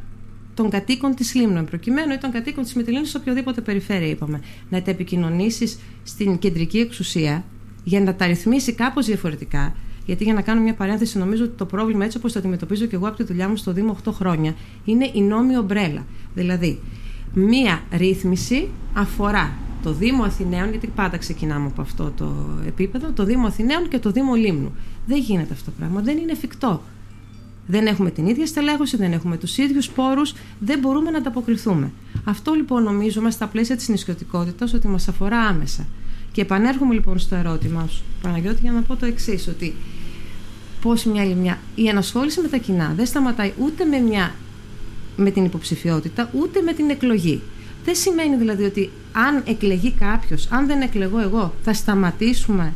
των 0.53 0.69
κατοίκων 0.69 1.15
της 1.15 1.35
Λίμνου, 1.35 1.63
προκειμένου 1.63 2.13
ή 2.13 2.17
των 2.17 2.31
κατοίκων 2.31 2.63
της 2.63 2.73
Μητυλίνη 2.73 3.05
σε 3.05 3.17
οποιοδήποτε 3.17 3.61
περιφέρεια, 3.61 4.07
είπαμε. 4.07 4.41
Να 4.69 4.81
τα 4.81 4.91
επικοινωνήσεις 4.91 5.79
στην 6.03 6.37
κεντρική 6.37 6.77
εξουσία 6.77 7.43
για 7.83 8.01
να 8.01 8.15
τα 8.15 8.25
ρυθμίσει 8.25 8.73
κάπως 8.73 9.05
διαφορετικά. 9.05 9.75
Γιατί 10.05 10.23
για 10.23 10.33
να 10.33 10.41
κάνω 10.41 10.61
μια 10.61 10.73
παρένθεση, 10.73 11.17
νομίζω 11.17 11.43
ότι 11.43 11.53
το 11.57 11.65
πρόβλημα, 11.65 12.05
έτσι 12.05 12.17
όπως 12.17 12.33
το 12.33 12.39
αντιμετωπίζω 12.39 12.85
και 12.85 12.95
εγώ 12.95 13.07
από 13.07 13.17
τη 13.17 13.23
δουλειά 13.23 13.49
μου 13.49 13.55
στο 13.55 13.71
Δήμο 13.71 13.97
8 14.05 14.11
χρόνια, 14.13 14.55
είναι 14.85 15.09
η 15.13 15.21
νόμη 15.21 15.57
ομπρέλα. 15.57 16.05
Δηλαδή, 16.33 16.79
μία 17.33 17.81
ρύθμιση 17.91 18.69
αφορά 18.93 19.53
το 19.83 19.93
Δήμο 19.93 20.23
Αθηναίων, 20.23 20.69
γιατί 20.69 20.87
πάντα 20.87 21.17
ξεκινάμε 21.17 21.65
από 21.65 21.81
αυτό 21.81 22.11
το 22.17 22.33
επίπεδο, 22.67 23.11
το 23.11 23.23
Δήμο 23.23 23.47
Αθηναίων 23.47 23.87
και 23.87 23.99
το 23.99 24.11
Δήμο 24.11 24.33
Λίμνου. 24.33 24.75
Δεν 25.05 25.17
γίνεται 25.17 25.53
αυτό 25.53 25.65
το 25.65 25.71
πράγμα, 25.77 26.01
δεν 26.01 26.17
είναι 26.17 26.31
εφικτό. 26.31 26.81
Δεν 27.67 27.85
έχουμε 27.85 28.11
την 28.11 28.27
ίδια 28.27 28.45
στελέχωση, 28.45 28.97
δεν 28.97 29.11
έχουμε 29.11 29.37
τους 29.37 29.57
ίδιους 29.57 29.89
πόρους, 29.89 30.33
δεν 30.59 30.79
μπορούμε 30.79 31.11
να 31.11 31.17
ανταποκριθούμε. 31.17 31.91
Αυτό 32.23 32.53
λοιπόν 32.53 32.83
νομίζουμε 32.83 33.31
στα 33.31 33.47
πλαίσια 33.47 33.75
της 33.75 33.87
νησιωτικότητας 33.87 34.73
ότι 34.73 34.87
μας 34.87 35.07
αφορά 35.07 35.39
άμεσα. 35.39 35.85
Και 36.31 36.41
επανέρχομαι 36.41 36.93
λοιπόν 36.93 37.19
στο 37.19 37.35
ερώτημά 37.35 37.87
σου, 37.87 38.03
Παναγιώτη, 38.21 38.59
για 38.61 38.71
να 38.71 38.81
πω 38.81 38.95
το 38.95 39.05
εξής, 39.05 39.47
ότι 39.47 39.73
πώ 40.81 40.93
μια 41.11 41.35
μια. 41.35 41.59
Η 41.75 41.89
ανασχόληση 41.89 42.41
με 42.41 42.47
τα 42.47 42.57
κοινά 42.57 42.93
δεν 42.95 43.05
σταματάει 43.05 43.53
ούτε 43.59 43.85
με, 43.85 43.97
μια, 43.97 44.35
με 45.15 45.31
την 45.31 45.45
υποψηφιότητα, 45.45 46.29
ούτε 46.33 46.61
με 46.61 46.73
την 46.73 46.89
εκλογή. 46.89 47.41
Δεν 47.85 47.95
σημαίνει 47.95 48.35
δηλαδή 48.35 48.63
ότι 48.63 48.89
αν 49.11 49.43
εκλεγεί 49.45 49.91
κάποιος, 49.91 50.47
αν 50.51 50.67
δεν 50.67 50.81
εκλεγώ 50.81 51.19
εγώ, 51.19 51.53
θα 51.63 51.73
σταματήσουμε 51.73 52.73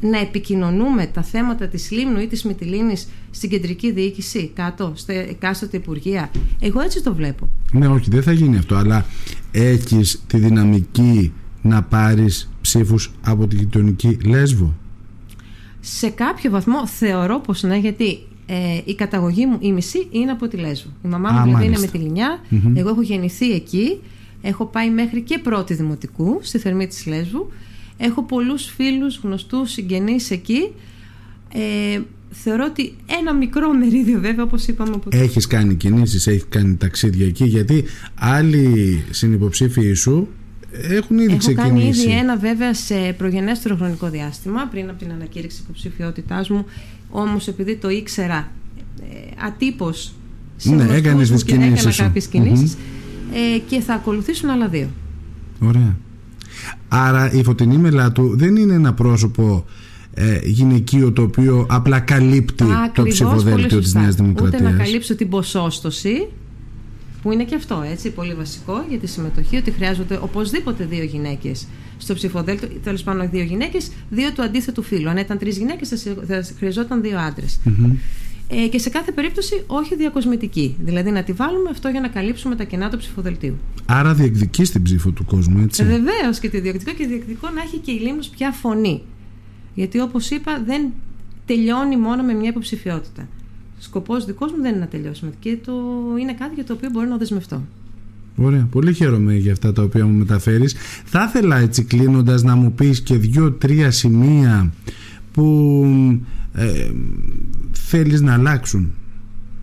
να 0.00 0.18
επικοινωνούμε 0.18 1.06
τα 1.06 1.22
θέματα 1.22 1.66
της 1.66 1.90
Λίμνου 1.90 2.20
ή 2.20 2.26
της 2.26 2.44
Μυτιλίνης 2.44 3.08
στην 3.30 3.50
κεντρική 3.50 3.92
διοίκηση 3.92 4.50
κάτω, 4.54 4.92
στα 4.96 5.12
εκάστοτε 5.12 5.76
υπουργεία. 5.76 6.30
Εγώ 6.60 6.80
έτσι 6.80 7.02
το 7.02 7.14
βλέπω. 7.14 7.48
Ναι, 7.72 7.88
όχι, 7.88 8.10
δεν 8.10 8.22
θα 8.22 8.32
γίνει 8.32 8.56
αυτό, 8.56 8.74
αλλά 8.74 9.06
έχεις 9.50 10.22
τη 10.26 10.38
δυναμική 10.38 11.32
να 11.62 11.82
πάρεις 11.82 12.50
ψήφους 12.60 13.12
από 13.22 13.46
την 13.46 13.58
γειτονική 13.58 14.18
Λέσβο. 14.24 14.74
Σε 15.84 16.08
κάποιο 16.08 16.50
βαθμό 16.50 16.86
θεωρώ 16.86 17.40
πως 17.40 17.62
ναι, 17.62 17.76
γιατί 17.76 18.18
ε, 18.46 18.80
η 18.84 18.94
καταγωγή 18.94 19.46
μου, 19.46 19.58
η 19.60 19.72
μισή, 19.72 20.08
είναι 20.10 20.30
από 20.30 20.48
τη 20.48 20.56
Λέσβο. 20.56 20.90
Η 21.04 21.08
μαμά 21.08 21.30
μου 21.30 21.44
δηλαδή 21.44 21.64
είναι 21.64 21.78
με 21.78 21.86
τη 21.86 21.98
λινια 21.98 22.40
εγώ 22.74 22.88
έχω 22.88 23.02
γεννηθεί 23.02 23.52
εκεί, 23.52 24.00
έχω 24.42 24.64
πάει 24.64 24.90
μέχρι 24.90 25.20
και 25.20 25.38
πρώτη 25.38 25.74
δημοτικού, 25.74 26.38
στη 26.42 26.58
θερμή 26.58 26.86
της 26.86 27.06
Λέσβου. 27.06 27.52
Έχω 27.96 28.22
πολλούς 28.22 28.64
φίλους, 28.64 29.20
γνωστούς, 29.22 29.70
συγγενείς 29.70 30.30
εκεί. 30.30 30.72
Ε, 31.52 32.00
θεωρώ 32.30 32.64
ότι 32.70 32.94
ένα 33.20 33.34
μικρό 33.34 33.72
μερίδιο 33.72 34.20
βέβαια 34.20 34.44
όπως 34.44 34.66
είπαμε 34.66 34.94
από 34.94 35.08
Έχεις 35.12 35.46
κάνει 35.46 35.74
κινήσεις, 35.74 36.26
έχεις 36.26 36.46
κάνει 36.48 36.76
ταξίδια 36.76 37.26
εκεί 37.26 37.44
γιατί 37.44 37.84
άλλοι 38.14 39.04
συνυποψήφοι 39.10 39.92
σου 39.92 40.28
έχουν 40.72 41.18
ήδη 41.18 41.28
Έχω 41.28 41.36
ξεκινήσει. 41.36 41.68
κάνει 41.68 41.88
ήδη 41.88 42.10
ένα 42.10 42.36
βέβαια 42.36 42.74
σε 42.74 43.14
προγενέστερο 43.18 43.76
χρονικό 43.76 44.10
διάστημα 44.10 44.68
πριν 44.70 44.88
από 44.88 44.98
την 44.98 45.10
ανακήρυξη 45.12 45.60
υποψηφιότητάς 45.64 46.48
μου 46.48 46.64
όμως 47.10 47.48
επειδή 47.48 47.76
το 47.76 47.88
ήξερα 47.88 48.50
ε, 49.00 49.46
ατύπως 49.46 50.12
ναι, 50.62 50.86
έκανες 50.96 51.30
τις 51.30 51.44
κινήσεις 51.44 51.84
έκανα 51.84 52.08
κάποιες 52.08 52.26
κινήσεις, 52.26 52.76
ε, 53.32 53.58
και 53.58 53.80
θα 53.80 53.94
ακολουθήσουν 53.94 54.50
άλλα 54.50 54.68
δύο. 54.68 54.88
Ωραία. 55.60 55.96
Άρα 56.88 57.32
η 57.32 57.42
Φωτεινή 57.42 57.76
Μελάτου 57.76 58.36
δεν 58.36 58.56
είναι 58.56 58.74
ένα 58.74 58.94
πρόσωπο 58.94 59.64
ε, 60.14 60.38
γυναικείο 60.44 61.12
το 61.12 61.22
οποίο 61.22 61.66
απλά 61.70 62.00
καλύπτει 62.00 62.64
το 62.94 63.02
ψηφοδέλτιο 63.02 63.78
της 63.78 63.94
Νέας 63.94 64.14
Δημοκρατίας. 64.14 64.60
Ούτε 64.60 64.70
να 64.70 64.84
καλύψω 64.84 65.14
την 65.14 65.28
ποσόστοση 65.28 66.28
που 67.22 67.32
είναι 67.32 67.44
και 67.44 67.54
αυτό 67.54 67.84
έτσι 67.90 68.10
πολύ 68.10 68.34
βασικό 68.34 68.84
για 68.88 68.98
τη 68.98 69.06
συμμετοχή 69.06 69.56
ότι 69.56 69.70
χρειάζονται 69.70 70.18
οπωσδήποτε 70.22 70.84
δύο 70.84 71.04
γυναίκες 71.04 71.66
στο 71.98 72.14
ψηφοδέλτιο, 72.14 72.68
τέλος 72.82 73.02
πάντων 73.02 73.30
δύο 73.30 73.42
γυναίκες, 73.42 73.90
δύο 74.10 74.32
του 74.32 74.42
αντίθετου 74.42 74.82
φύλου. 74.82 75.08
Αν 75.08 75.16
ήταν 75.16 75.38
τρεις 75.38 75.58
γυναίκες, 75.58 75.88
θα 76.26 76.44
χρειαζόταν 76.58 77.02
δύο 77.02 77.18
ε, 78.54 78.68
και 78.68 78.78
σε 78.78 78.90
κάθε 78.90 79.12
περίπτωση 79.12 79.62
όχι 79.66 79.96
διακοσμητική. 79.96 80.76
Δηλαδή 80.80 81.10
να 81.10 81.22
τη 81.22 81.32
βάλουμε 81.32 81.70
αυτό 81.70 81.88
για 81.88 82.00
να 82.00 82.08
καλύψουμε 82.08 82.56
τα 82.56 82.64
κενά 82.64 82.90
του 82.90 82.96
ψηφοδελτίου. 82.96 83.58
Άρα 83.86 84.14
διεκδικείς 84.14 84.70
την 84.70 84.82
ψήφο 84.82 85.10
του 85.10 85.24
κόσμου, 85.24 85.62
έτσι. 85.62 85.82
Ε, 85.82 85.86
Βεβαίως 85.86 86.38
και 86.40 86.48
τη 86.48 86.60
διεκδικώ 86.60 86.92
και 86.92 87.06
διεκδικώ 87.06 87.50
να 87.50 87.62
έχει 87.62 87.76
και 87.78 87.90
η 87.90 87.98
Λίμνος 87.98 88.28
πια 88.28 88.50
φωνή. 88.50 89.02
Γιατί 89.74 90.00
όπως 90.00 90.30
είπα, 90.30 90.62
δεν 90.66 90.92
τελειώνει 91.46 91.96
μόνο 91.96 92.22
με 92.22 92.32
μια 92.32 92.48
υποψηφιότητα. 92.48 93.28
Σκοπός 93.82 94.24
δικός 94.24 94.52
μου 94.52 94.60
δεν 94.62 94.70
είναι 94.70 94.80
να 94.80 94.86
τελειώσουμε. 94.86 95.32
Και 95.38 95.58
το 95.64 95.72
είναι 96.20 96.34
κάτι 96.34 96.54
για 96.54 96.64
το 96.64 96.72
οποίο 96.72 96.90
μπορεί 96.90 97.08
να 97.08 97.16
δεσμευτώ. 97.16 97.62
Ωραία. 98.36 98.68
Πολύ 98.70 98.94
χαίρομαι 98.94 99.34
για 99.34 99.52
αυτά 99.52 99.72
τα 99.72 99.82
οποία 99.82 100.06
μου 100.06 100.18
μεταφέρεις. 100.18 100.74
Θα 101.04 101.24
ήθελα 101.28 101.58
έτσι 101.58 101.84
κλείνοντας 101.84 102.42
να 102.42 102.56
μου 102.56 102.72
πεις 102.72 103.00
και 103.00 103.16
δύο-τρία 103.16 103.90
σημεία 103.90 104.72
που 105.32 105.84
ε, 106.52 106.90
θέλεις 107.72 108.20
να 108.20 108.32
αλλάξουν 108.32 108.92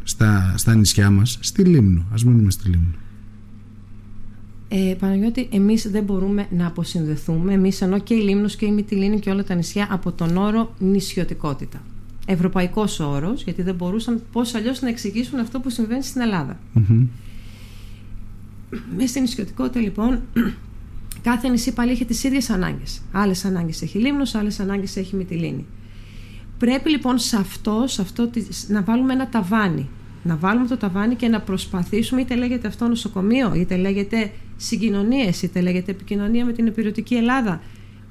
στα, 0.03 0.53
στα 0.57 0.75
νησιά 0.75 1.09
μας, 1.09 1.38
στη 1.41 1.63
Λίμνο. 1.63 2.05
Ας 2.13 2.23
μείνουμε 2.23 2.51
στη 2.51 2.69
Λίμνο. 2.69 2.93
Ε, 4.67 4.95
Παναγιώτη, 4.99 5.47
εμείς 5.51 5.91
δεν 5.91 6.03
μπορούμε 6.03 6.47
να 6.51 6.67
αποσυνδεθούμε, 6.67 7.53
εμείς 7.53 7.81
ενώ 7.81 7.99
και 7.99 8.13
η 8.13 8.21
Λίμνος 8.21 8.55
και 8.55 8.65
η 8.65 8.71
Μυτιλίνη 8.71 9.19
και 9.19 9.29
όλα 9.29 9.43
τα 9.43 9.55
νησιά 9.55 9.88
από 9.91 10.11
τον 10.11 10.38
όρο 10.38 10.73
νησιωτικότητα. 10.79 11.81
Ευρωπαϊκός 12.31 13.00
όρος, 13.00 13.43
γιατί 13.43 13.62
δεν 13.62 13.75
μπορούσαν 13.75 14.21
πώς 14.31 14.55
αλλιώς 14.55 14.81
να 14.81 14.89
εξηγήσουν 14.89 15.39
αυτό 15.39 15.59
που 15.59 15.69
συμβαίνει 15.69 16.03
στην 16.03 16.21
Ελλάδα. 16.21 16.59
Mm-hmm. 16.75 17.07
Μέσα 18.95 19.07
στην 19.07 19.21
νησιωτικότητα 19.21 19.79
λοιπόν 19.79 20.19
κάθε 21.29 21.50
νησί 21.50 21.74
πάλι 21.74 21.91
έχει 21.91 22.05
τις 22.05 22.24
ίδιες 22.24 22.50
ανάγκες. 22.50 23.01
Άλλες 23.12 23.45
ανάγκες 23.45 23.81
έχει 23.81 23.98
Λίμνος, 23.98 24.36
άλλες 24.36 24.59
ανάγκες 24.59 24.95
έχει 24.95 25.15
Μυτιλίνη. 25.15 25.65
Πρέπει 26.57 26.89
λοιπόν 26.89 27.17
σε 27.19 27.38
αυτό, 27.38 27.83
σε 27.88 28.01
αυτό 28.01 28.29
να 28.67 28.81
βάλουμε 28.81 29.13
ένα 29.13 29.29
ταβάνι. 29.29 29.89
Να 30.24 30.36
βάλουμε 30.36 30.67
το 30.67 30.77
ταβάνι 30.77 31.15
και 31.15 31.27
να 31.27 31.41
προσπαθήσουμε, 31.41 32.21
είτε 32.21 32.36
λέγεται 32.36 32.67
αυτό 32.67 32.88
νοσοκομείο, 32.88 33.53
είτε 33.53 33.75
λέγεται 33.75 34.31
συγκοινωνίες, 34.57 35.41
είτε 35.41 35.62
λέγεται 35.62 35.91
επικοινωνία 35.91 36.45
με 36.45 36.51
την 36.51 36.65
υπηρετική 36.65 37.15
Ελλάδα. 37.15 37.62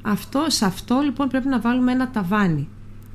Αυτό, 0.02 0.44
σε 0.48 0.64
αυτό 0.64 1.00
λοιπόν 1.04 1.28
πρέπει 1.28 1.48
να 1.48 1.60
βάλουμε 1.60 1.92
ένα 1.92 2.10
ταβάνι. 2.10 2.68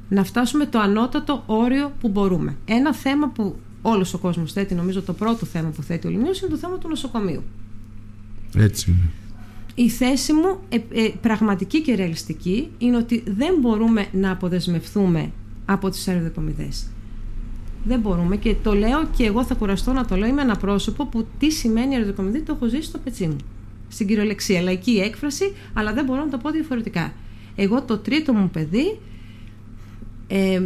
Να 0.10 0.24
φτάσουμε 0.24 0.65
το 0.65 0.79
ανώτατο 0.79 1.43
όριο 1.45 1.91
που 2.00 2.10
μπορούμε. 2.10 2.55
Ένα 2.65 2.93
θέμα 2.93 3.27
που 3.27 3.55
όλος 3.81 4.13
ο 4.13 4.17
κόσμος 4.17 4.53
θέτει, 4.53 4.75
νομίζω 4.75 5.01
το 5.01 5.13
πρώτο 5.13 5.45
θέμα 5.45 5.69
που 5.69 5.81
θέτει 5.81 6.07
ο 6.07 6.10
Λιμιός 6.10 6.41
είναι 6.41 6.50
το 6.50 6.57
θέμα 6.57 6.77
του 6.77 6.88
νοσοκομείου. 6.88 7.43
Έτσι 8.55 8.91
είναι 8.91 9.10
η 9.75 9.89
θέση 9.89 10.33
μου 10.33 10.60
ε, 10.69 10.75
ε, 10.75 11.10
πραγματική 11.22 11.81
και 11.81 11.95
ρεαλιστική 11.95 12.69
είναι 12.77 12.98
ότι 12.98 13.24
δεν 13.25 13.55
μπορούμε 13.60 14.07
να 14.12 14.31
αποδεσμευθούμε 14.31 15.31
από 15.65 15.89
τις 15.89 16.07
αεροδεπομιδές. 16.07 16.88
Δεν 17.83 18.00
μπορούμε 18.00 18.38
και 18.38 18.55
το 18.63 18.74
λέω 18.74 19.07
και 19.17 19.25
εγώ 19.25 19.43
θα 19.43 19.55
κουραστώ 19.55 19.93
να 19.93 20.05
το 20.05 20.15
λέω. 20.15 20.27
Είμαι 20.27 20.41
ένα 20.41 20.55
πρόσωπο 20.55 21.05
που 21.05 21.27
τι 21.39 21.51
σημαίνει 21.51 21.93
αεροδεπομιδή 21.93 22.41
το 22.41 22.53
έχω 22.55 22.67
ζήσει 22.67 22.88
στο 22.88 22.98
πετσί 22.98 23.27
μου. 23.27 23.36
Στην 23.89 24.07
κυριολεξία, 24.07 24.62
λαϊκή 24.62 24.91
έκφραση, 24.91 25.53
αλλά 25.74 25.93
δεν 25.93 26.05
μπορώ 26.05 26.24
να 26.24 26.29
το 26.29 26.38
πω 26.38 26.51
διαφορετικά. 26.51 27.13
Εγώ 27.55 27.81
το 27.81 27.98
τρίτο 27.98 28.33
μου 28.33 28.50
παιδί, 28.50 29.00
ε, 30.27 30.62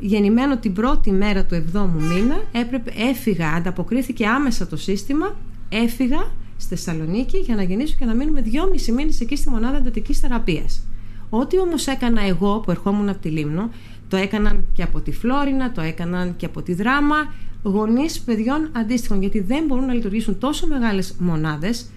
γεννημένο 0.00 0.56
την 0.56 0.72
πρώτη 0.72 1.12
μέρα 1.12 1.44
του 1.44 1.64
7ου 1.72 1.88
μήνα, 1.94 2.42
έπρεπε, 2.52 2.92
έφυγα, 2.96 3.48
ανταποκρίθηκε 3.48 4.26
άμεσα 4.26 4.66
το 4.66 4.76
σύστημα, 4.76 5.36
έφυγα 5.68 6.32
στη 6.56 6.68
Θεσσαλονίκη 6.68 7.38
για 7.38 7.54
να 7.54 7.62
γεννήσω 7.62 7.94
και 7.98 8.04
να 8.04 8.14
μείνουμε 8.14 8.40
δυόμιση 8.40 8.92
μήνες 8.92 9.20
εκεί 9.20 9.36
στη 9.36 9.50
μονάδα 9.50 9.76
εντατικής 9.76 10.18
θεραπείας. 10.18 10.86
Ό,τι 11.30 11.58
όμως 11.58 11.86
έκανα 11.86 12.22
εγώ 12.22 12.60
που 12.60 12.70
ερχόμουν 12.70 13.08
από 13.08 13.18
τη 13.18 13.28
Λίμνο, 13.28 13.70
το 14.08 14.16
έκαναν 14.16 14.64
και 14.72 14.82
από 14.82 15.00
τη 15.00 15.12
Φλόρινα, 15.12 15.72
το 15.72 15.80
έκαναν 15.80 16.36
και 16.36 16.46
από 16.46 16.62
τη 16.62 16.74
Δράμα, 16.74 17.16
γονείς 17.62 18.20
παιδιών 18.20 18.68
αντίστοιχων, 18.72 19.20
γιατί 19.20 19.40
δεν 19.40 19.64
μπορούν 19.66 19.84
να 19.84 19.92
λειτουργήσουν 19.92 20.38
τόσο 20.38 20.66
μεγάλες 20.66 21.14
μονάδες, 21.18 21.90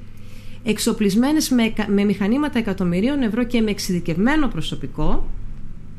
εξοπλισμένες 0.64 1.50
με, 1.50 1.74
με 1.88 2.04
μηχανήματα 2.04 2.60
εκατομμυρίων 2.60 3.22
ευρώ 3.22 3.44
και 3.44 3.62
με 3.62 3.70
εξειδικευμένο 3.70 4.48
προσωπικό, 4.48 5.30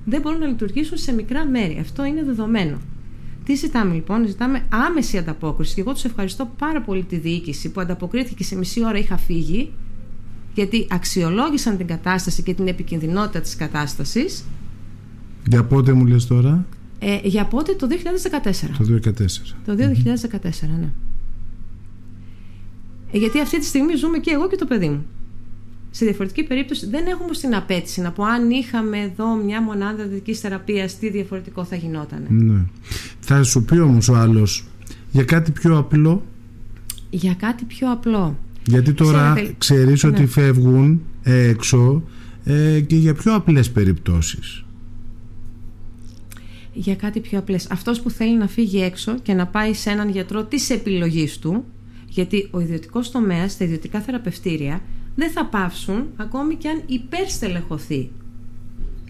δεν 0.09 0.21
μπορούν 0.21 0.39
να 0.39 0.47
λειτουργήσουν 0.47 0.97
σε 0.97 1.13
μικρά 1.13 1.47
μέρη. 1.47 1.79
Αυτό 1.81 2.05
είναι 2.05 2.25
δεδομένο. 2.25 2.79
Τι 3.45 3.55
ζητάμε 3.55 3.95
λοιπόν, 3.95 4.27
ζητάμε 4.27 4.65
άμεση 4.69 5.19
ανταπόκριση. 5.19 5.75
Και 5.75 5.81
εγώ 5.81 5.93
τους 5.93 6.05
ευχαριστώ 6.05 6.51
πάρα 6.59 6.81
πολύ 6.83 7.05
τη 7.05 7.17
διοίκηση 7.17 7.71
που 7.71 7.81
ανταποκρίθηκε 7.81 8.45
σε 8.45 8.57
μισή 8.57 8.85
ώρα 8.85 8.99
είχα 8.99 9.17
φύγει 9.17 9.73
γιατί 10.55 10.87
αξιολόγησαν 10.91 11.77
την 11.77 11.87
κατάσταση 11.87 12.43
και 12.43 12.55
την 12.55 12.69
επικινδυνότητα 12.69 13.41
της 13.41 13.57
κατάστασης. 13.57 14.45
Για 15.49 15.65
πότε 15.65 15.93
μου 15.93 16.07
λες 16.07 16.27
τώρα; 16.27 16.67
Ε, 16.99 17.19
για 17.23 17.45
πότε; 17.45 17.73
Το 17.75 17.87
2014. 17.87 18.71
Το 18.79 18.85
2014. 18.85 19.55
Το 19.65 19.75
2014, 19.75 20.69
ναι. 20.81 20.93
Ε, 23.13 23.19
γιατί 23.19 23.41
αυτή 23.41 23.59
τη 23.59 23.65
στιγμή 23.65 23.95
ζούμε 23.97 24.19
και 24.19 24.31
εγώ 24.31 24.49
και 24.49 24.57
το 24.57 24.67
παιδί 24.67 24.89
μου. 24.89 25.05
Σε 25.97 26.05
διαφορετική 26.05 26.43
περίπτωση 26.43 26.87
δεν 26.87 27.07
έχουμε 27.07 27.35
στην 27.35 27.55
απέτηση 27.55 28.00
να 28.00 28.12
πω 28.12 28.25
αν 28.25 28.50
είχαμε 28.50 28.99
εδώ 28.99 29.35
μια 29.35 29.62
μονάδα 29.62 30.07
δυτικής 30.07 30.41
θεραπείας, 30.41 30.99
τι 30.99 31.11
διαφορετικό 31.11 31.65
θα 31.65 31.76
γινόταν. 31.76 32.26
Ναι. 32.29 32.65
Θα 33.21 33.43
σου 33.43 33.65
πει 33.65 33.79
όμως 33.79 34.09
ο 34.09 34.15
άλλος 34.15 34.67
για 35.11 35.25
κάτι 35.25 35.50
πιο 35.50 35.79
απλό. 35.79 36.25
Για 37.11 37.35
κάτι 37.35 37.65
πιο 37.65 37.93
απλό. 37.93 38.38
Γιατί 38.67 38.93
τώρα 38.93 39.33
Ξέρετε... 39.33 39.55
ξέρεις 39.59 40.05
ότι 40.05 40.21
ναι. 40.21 40.26
φεύγουν 40.26 41.03
έξω 41.23 42.03
ε, 42.45 42.81
και 42.81 42.97
για 42.97 43.15
πιο 43.15 43.35
απλές 43.35 43.71
περιπτώσεις. 43.71 44.65
Για 46.73 46.97
κάτι 46.97 47.21
πιο 47.21 47.38
απλές. 47.38 47.67
Αυτός 47.71 48.00
που 48.00 48.11
θέλει 48.11 48.37
να 48.37 48.47
φύγει 48.49 48.83
έξω 48.83 49.19
και 49.23 49.35
να 49.35 49.47
πάει 49.47 49.75
σε 49.75 49.91
έναν 49.91 50.09
γιατρό 50.09 50.45
της 50.45 50.71
επιλογής 50.71 51.38
του, 51.38 51.65
γιατί 52.09 52.49
ο 52.50 52.61
ιδιωτικός 52.61 53.11
τομέας, 53.11 53.57
τα 53.57 53.65
ιδιωτικά 53.65 54.00
θεραπευτήρια, 54.00 54.81
δεν 55.16 55.30
θα 55.30 55.44
πάυσουν 55.44 56.04
ακόμη 56.16 56.54
και 56.54 56.68
αν 56.68 56.82
υπερστελεχωθεί 56.87 58.11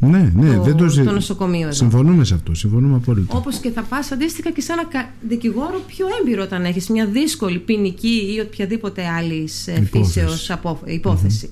ναι, 0.01 0.33
ναι, 0.35 0.55
το, 0.57 0.63
δεν 0.63 0.77
το, 0.77 1.05
το 1.05 1.13
νοσοκομείο 1.13 1.61
εδώ. 1.61 1.73
Συμφωνούμε 1.73 2.25
σε 2.25 2.35
αυτό. 2.35 2.55
Συμφωνούμε 2.55 2.97
απόλυτα. 2.97 3.37
Όπως 3.37 3.59
και 3.59 3.71
θα 3.71 3.83
πας 3.83 4.13
αντίστοιχα 4.13 4.51
και 4.51 4.61
σε 4.61 4.73
ένα 4.73 5.11
δικηγόρο 5.21 5.83
πιο 5.87 6.07
έμπειρο 6.21 6.43
όταν 6.43 6.65
έχεις 6.65 6.89
μια 6.89 7.07
δύσκολη 7.07 7.59
ποινική 7.59 8.35
ή 8.37 8.41
οποιαδήποτε 8.41 9.07
άλλη 9.07 9.49
ε, 9.67 9.81
φύσεως 9.81 10.51
υπόθεση. 10.85 11.51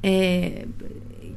Ε, 0.00 0.48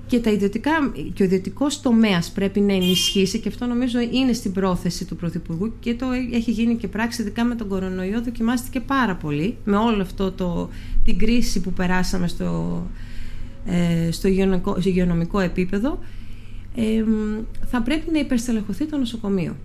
και, 0.07 0.19
τα 0.19 0.31
ιδιωτικά, 0.31 0.71
και 1.13 1.21
ο 1.23 1.25
ιδιωτικός 1.25 1.81
τομέας 1.81 2.31
πρέπει 2.31 2.59
να 2.59 2.73
ενισχύσει 2.73 3.39
και 3.39 3.47
αυτό 3.49 3.65
νομίζω 3.65 3.99
είναι 3.99 4.33
στην 4.33 4.51
πρόθεση 4.51 5.05
του 5.05 5.15
Πρωθυπουργού 5.15 5.73
και 5.79 5.95
το 5.95 6.05
έχει 6.33 6.51
γίνει 6.51 6.75
και 6.75 6.87
πράξη, 6.87 7.21
ειδικά 7.21 7.43
με 7.43 7.55
τον 7.55 7.67
κορονοϊό, 7.67 8.21
δοκιμάστηκε 8.21 8.79
πάρα 8.79 9.15
πολύ 9.15 9.57
με 9.63 9.75
όλο 9.77 10.01
αυτό 10.01 10.31
το, 10.31 10.69
την 11.03 11.17
κρίση 11.17 11.61
που 11.61 11.73
περάσαμε 11.73 12.27
στο, 12.27 12.81
ε, 13.65 14.11
στο 14.11 14.27
υγειονομικό 14.83 15.39
επίπεδο 15.39 15.99
ε, 16.75 17.03
θα 17.65 17.81
πρέπει 17.81 18.11
να 18.11 18.19
υπερστελεχωθεί 18.19 18.85
το 18.85 18.97
νοσοκομείο. 18.97 19.55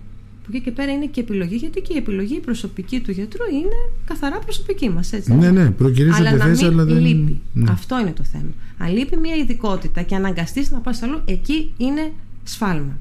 Που 0.43 0.49
εκεί 0.53 0.63
και 0.63 0.71
πέρα 0.71 0.91
είναι 0.91 1.05
και 1.05 1.19
επιλογή, 1.19 1.55
γιατί 1.55 1.81
και 1.81 1.93
η 1.93 1.97
επιλογή 1.97 2.39
προσωπική 2.39 2.99
του 2.99 3.11
γιατρού 3.11 3.43
είναι 3.53 3.91
καθαρά 4.05 4.39
προσωπική 4.39 4.89
μας. 4.89 5.11
Ναι, 5.25 5.51
ναι, 5.51 5.71
προκυρήσατε 5.71 6.29
αλλά 6.29 6.45
θέση, 6.45 6.65
αλλά 6.65 6.85
δεν. 6.85 6.99
Λείπει. 6.99 7.41
Ναι. 7.53 7.71
Αυτό 7.71 7.99
είναι 7.99 8.11
το 8.11 8.23
θέμα. 8.23 8.51
Αν 8.77 8.93
λείπει 8.93 9.17
μια 9.17 9.35
ειδικότητα 9.35 10.01
και 10.01 10.15
αναγκαστείς 10.15 10.71
να 10.71 10.79
πας 10.79 11.01
αλλού, 11.01 11.21
εκεί 11.25 11.73
είναι 11.77 12.11
σφάλμα. 12.43 12.97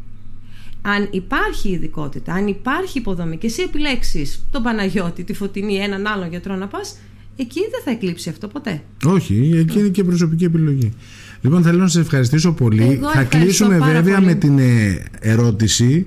Αν 0.82 1.08
υπάρχει 1.11 1.68
ειδικότητα, 1.68 2.32
αν 2.32 2.46
υπάρχει 2.46 2.99
υποδομή 2.99 3.37
και 3.37 3.46
εσύ 3.46 3.62
επιλέξεις 3.62 4.44
τον 4.50 4.62
Παναγιώτη, 4.62 5.25
τη 5.25 5.34
Φωτεινή, 5.34 5.75
έναν 5.75 6.06
άλλον 6.06 6.28
γιατρό 6.28 6.56
να 6.56 6.66
πας, 6.66 6.96
εκεί 7.37 7.61
δεν 7.61 7.80
θα 7.84 7.90
εκλείψει 7.90 8.28
αυτό 8.28 8.49
ποτέ. 8.49 8.82
Όχι, 9.04 9.50
εκεί 9.54 9.78
είναι 9.78 9.88
και 9.88 10.04
προσωπική 10.04 10.44
επιλογή. 10.44 10.92
Λοιπόν, 11.40 11.62
θέλω 11.62 11.78
να 11.78 11.88
σε 11.88 12.00
ευχαριστήσω 12.00 12.52
πολύ. 12.52 13.00
θα 13.14 13.25
κλείσουμε 13.25 13.78
βέβαια 13.78 14.20
με 14.20 14.34
την 14.34 14.58
ε, 14.58 15.04
ερώτηση 15.20 16.06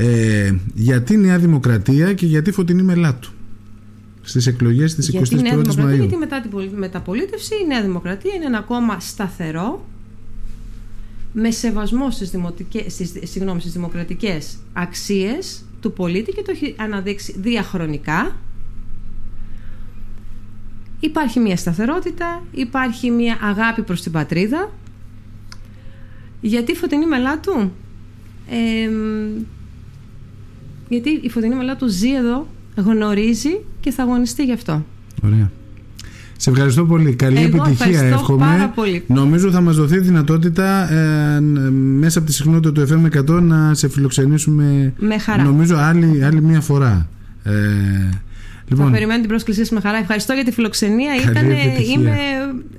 ε, 0.00 0.54
γιατί 0.74 1.16
Νέα 1.16 1.38
Δημοκρατία 1.38 2.12
και 2.12 2.26
γιατί 2.26 2.50
Φωτεινή 2.50 2.82
Μελάτου; 2.82 3.30
Στις 4.22 4.46
εκλογές 4.46 4.94
της 4.94 5.10
21ης 5.14 5.74
Μαΐου. 5.76 5.98
Γιατί 5.98 6.16
μετά 6.16 6.40
την 6.40 6.50
μεταπολίτευση 6.76 7.54
η 7.54 7.66
Νέα 7.66 7.82
Δημοκρατία 7.82 8.34
είναι 8.34 8.44
ένα 8.44 8.60
κόμμα 8.60 9.00
σταθερό 9.00 9.86
με 11.32 11.50
σεβασμό 11.50 12.10
στις, 12.10 12.30
δημοτικές, 12.30 12.92
στις, 12.92 13.12
συγγνώμη, 13.22 13.60
στις 13.60 13.72
δημοκρατικές 13.72 14.58
αξίες 14.72 15.64
του 15.80 15.92
πολίτη 15.92 16.32
και 16.32 16.42
το 16.42 16.50
έχει 16.50 16.74
αναδείξει 16.78 17.34
διαχρονικά 17.38 18.36
Υπάρχει 21.00 21.40
μια 21.40 21.56
σταθερότητα, 21.56 22.42
υπάρχει 22.52 23.10
μια 23.10 23.38
αγάπη 23.42 23.82
προς 23.82 24.02
την 24.02 24.12
πατρίδα. 24.12 24.72
Γιατί 26.40 26.72
η 26.72 26.74
Φωτεινή 26.74 27.06
Μελάτου... 27.06 27.72
Ε, 28.50 28.90
γιατί 30.88 31.10
η 31.22 31.28
Φωτεινή 31.30 31.54
Μελάτου 31.54 31.86
ζει 31.86 32.14
εδώ, 32.14 32.46
γνωρίζει 32.76 33.60
και 33.80 33.90
θα 33.90 34.02
αγωνιστεί 34.02 34.44
γι' 34.44 34.52
αυτό. 34.52 34.84
Ωραία. 35.24 35.50
Σε 36.36 36.50
ευχαριστώ 36.50 36.84
πολύ. 36.84 37.14
Καλή 37.14 37.38
Εγώ 37.38 37.64
επιτυχία 37.64 38.02
εύχομαι. 38.02 38.44
Πάρα 38.44 38.68
πολύ. 38.68 39.04
Νομίζω 39.06 39.50
θα 39.50 39.60
μας 39.60 39.76
δοθεί 39.76 39.98
δυνατότητα 39.98 40.92
ε, 40.92 41.40
μέσα 41.98 42.18
από 42.18 42.28
τη 42.28 42.34
συχνότητα 42.34 42.72
του 42.72 42.88
FM 42.88 43.36
100 43.36 43.42
να 43.42 43.74
σε 43.74 43.88
φιλοξενήσουμε 43.88 44.92
με 44.98 45.18
χαρά. 45.18 45.42
νομίζω 45.42 45.76
άλλη, 45.76 46.24
άλλη 46.24 46.42
μία 46.42 46.60
φορά. 46.60 47.08
Ε, 47.42 47.52
Λοιπόν, 48.68 48.86
θα 48.86 48.92
περιμένω 48.92 49.20
την 49.20 49.28
πρόσκλησή 49.28 49.58
σας 49.58 49.70
με 49.70 49.80
χαρά. 49.80 49.98
Ευχαριστώ 49.98 50.32
για 50.32 50.44
τη 50.44 50.50
φιλοξενία. 50.50 51.14
Ήτανε, 51.14 51.56
είμαι 51.94 52.16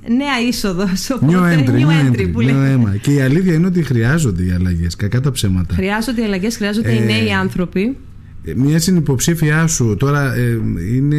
νέα 0.07 0.39
είσοδος. 0.47 1.07
New 1.21 1.43
entry, 1.53 1.69
new 1.69 2.11
entry, 2.11 2.29
που 2.31 2.39
λέει. 2.39 2.55
Και 3.01 3.13
η 3.13 3.21
αλήθεια 3.21 3.53
είναι 3.53 3.67
ότι 3.67 3.83
χρειάζονται 3.83 4.43
οι 4.43 4.51
αλλαγές. 4.51 4.95
Κακά 4.95 5.21
τα 5.21 5.31
ψέματα. 5.31 5.73
Χρειάζονται 5.73 6.21
οι 6.21 6.23
αλλαγές, 6.23 6.55
χρειάζονται 6.55 6.89
ε, 6.89 6.95
οι 6.95 7.05
νέοι 7.05 7.33
άνθρωποι. 7.33 7.97
Ε, 8.43 8.53
μια 8.55 8.79
συνυποψήφιά 8.79 9.67
σου 9.67 9.95
τώρα 9.99 10.35
ε, 10.35 10.59
είναι. 10.95 11.17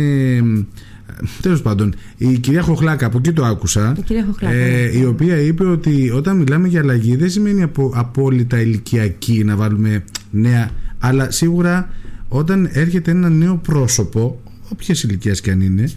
Τέλος 1.41 1.63
πάντων, 1.63 1.95
η 2.17 2.39
κυρία 2.39 2.63
Χοχλάκα, 2.63 3.07
από 3.07 3.19
εκεί 3.19 3.33
το 3.33 3.45
άκουσα. 3.45 3.95
Η 3.99 4.03
κυρία 4.03 4.25
Χοχλάκα. 4.27 4.57
Ε, 4.57 4.91
ναι. 4.93 4.99
Η 4.99 5.05
οποία 5.05 5.41
είπε 5.41 5.65
ότι 5.65 6.11
όταν 6.15 6.37
μιλάμε 6.37 6.69
για 6.69 6.81
αλλαγή 6.81 7.17
δεν 7.17 7.31
σημαίνει 7.31 7.63
απο, 7.63 7.93
απόλυτα 7.95 8.61
ηλικιακή 8.61 9.45
να 9.45 9.57
βάλουμε 9.57 10.05
νέα. 10.31 10.71
Αλλά 10.99 11.31
σίγουρα 11.31 11.89
όταν 12.29 12.69
έρχεται 12.73 13.11
ένα 13.11 13.29
νέο 13.29 13.57
πρόσωπο, 13.57 14.41
όποιε 14.73 14.95
ηλικία 15.05 15.33
και 15.33 15.51
αν 15.51 15.61
είναι, 15.61 15.93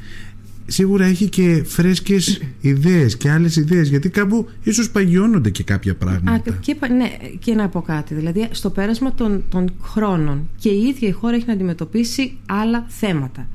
σίγουρα 0.66 1.06
έχει 1.06 1.30
και 1.30 1.64
φρέσκες 1.66 2.42
ιδέες 2.62 3.18
και 3.18 3.30
άλλες 3.30 3.56
ιδέες. 3.56 3.90
Γιατί 3.90 4.10
κάπου 4.10 4.50
ίσως 4.64 4.92
παγιώνονται 4.92 5.50
και 5.50 5.64
κάποια 5.64 5.96
πράγματα. 5.96 6.52
Α, 6.52 6.56
και, 6.60 6.76
ναι, 6.98 7.12
και 7.40 7.54
να 7.54 7.70
πω 7.70 7.82
κάτι. 7.82 8.14
Δηλαδή, 8.14 8.48
στο 8.52 8.70
πέρασμα 8.70 9.14
των, 9.14 9.44
των 9.50 9.74
χρόνων 9.82 10.50
και 10.58 10.70
η 10.70 10.82
ίδια 10.88 11.08
η 11.08 11.12
χώρα 11.12 11.36
έχει 11.36 11.46
να 11.48 11.54
αντιμετωπίσει 11.54 12.38
άλλα 12.46 12.86
θέματα. 12.88 13.48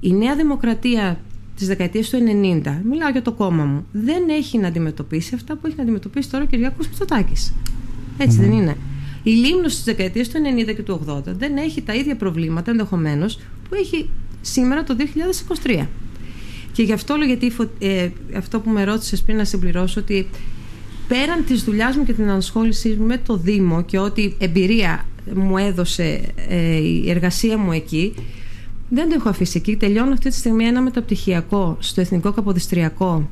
Η 0.00 0.12
Νέα 0.12 0.36
Δημοκρατία 0.36 1.20
της 1.56 1.66
δεκαετίας 1.66 2.08
του 2.08 2.18
90, 2.18 2.80
μιλάω 2.90 3.10
για 3.10 3.22
το 3.22 3.32
κόμμα 3.32 3.64
μου, 3.64 3.86
δεν 3.92 4.22
έχει 4.28 4.58
να 4.58 4.68
αντιμετωπίσει 4.68 5.34
αυτά 5.34 5.56
που 5.56 5.66
έχει 5.66 5.76
να 5.76 5.82
αντιμετωπίσει 5.82 6.30
τώρα 6.30 6.44
ο 6.44 6.46
Κυριάκος 6.46 6.88
Μητσοτάκη. 6.88 7.32
Έτσι 8.18 8.38
δεν 8.38 8.52
είναι. 8.52 8.76
Η 9.22 9.30
Λίμνος 9.30 9.74
της 9.74 9.84
δεκαετίας 9.84 10.28
του 10.28 10.38
90 10.68 10.74
και 10.74 10.82
του 10.82 11.04
80 11.08 11.22
δεν 11.24 11.56
έχει 11.56 11.82
τα 11.82 11.94
ίδια 11.94 12.16
προβλήματα 12.16 12.70
ενδεχομένως 12.70 13.38
που 13.68 13.74
έχει 13.74 14.08
σήμερα 14.44 14.82
το 14.84 14.96
2023. 15.64 15.86
Και 16.72 16.82
γι' 16.82 16.92
αυτό 16.92 17.16
λέω, 17.16 17.26
γιατί 17.26 17.52
ε, 17.78 18.08
αυτό 18.36 18.60
που 18.60 18.70
με 18.70 18.84
ρώτησες 18.84 19.22
πριν 19.22 19.36
να 19.36 19.44
συμπληρώσω, 19.44 20.00
ότι 20.00 20.28
πέραν 21.08 21.44
της 21.44 21.64
δουλειάς 21.64 21.96
μου 21.96 22.04
και 22.04 22.12
την 22.12 22.30
ανασχόλησή 22.30 22.96
μου 22.98 23.06
με 23.06 23.18
το 23.18 23.36
Δήμο 23.36 23.82
και 23.82 23.98
ό,τι 23.98 24.32
εμπειρία 24.38 25.06
μου 25.34 25.58
έδωσε 25.58 26.20
ε, 26.48 26.76
η 26.76 27.10
εργασία 27.10 27.58
μου 27.58 27.72
εκεί, 27.72 28.14
δεν 28.88 29.08
το 29.08 29.14
έχω 29.18 29.28
αφήσει 29.28 29.58
εκεί. 29.58 29.76
Τελειώνω 29.76 30.12
αυτή 30.12 30.28
τη 30.28 30.36
στιγμή 30.36 30.64
ένα 30.64 30.80
μεταπτυχιακό 30.80 31.76
στο 31.80 32.00
Εθνικό 32.00 32.32
Καποδιστριακό 32.32 33.28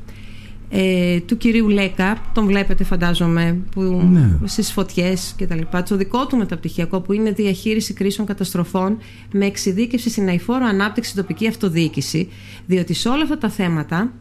ε, 0.75 1.21
του 1.21 1.37
κυρίου 1.37 1.69
Λέκα, 1.69 2.31
τον 2.35 2.47
βλέπετε 2.47 2.85
φαντάζομαι 2.85 3.59
που, 3.71 3.83
ναι. 4.13 4.39
στις 4.45 4.73
φωτιές 4.73 5.35
και 5.37 5.47
τα 5.47 5.55
λοιπά, 5.55 5.83
το 5.83 5.97
δικό 5.97 6.27
του 6.27 6.37
μεταπτυχιακό 6.37 7.01
που 7.01 7.13
είναι 7.13 7.31
διαχείριση 7.31 7.93
κρίσεων 7.93 8.27
καταστροφών 8.27 8.99
με 9.33 9.47
εξειδίκευση 9.47 10.11
στην 10.11 10.29
αηφόρο 10.29 10.65
ανάπτυξη 10.65 11.15
τοπική 11.15 11.49
αυτοδιοίκηση, 11.49 12.29
διότι 12.67 12.95
σε 12.95 13.09
όλα 13.09 13.23
αυτά 13.23 13.39
τα 13.39 13.49
θέματα, 13.49 14.13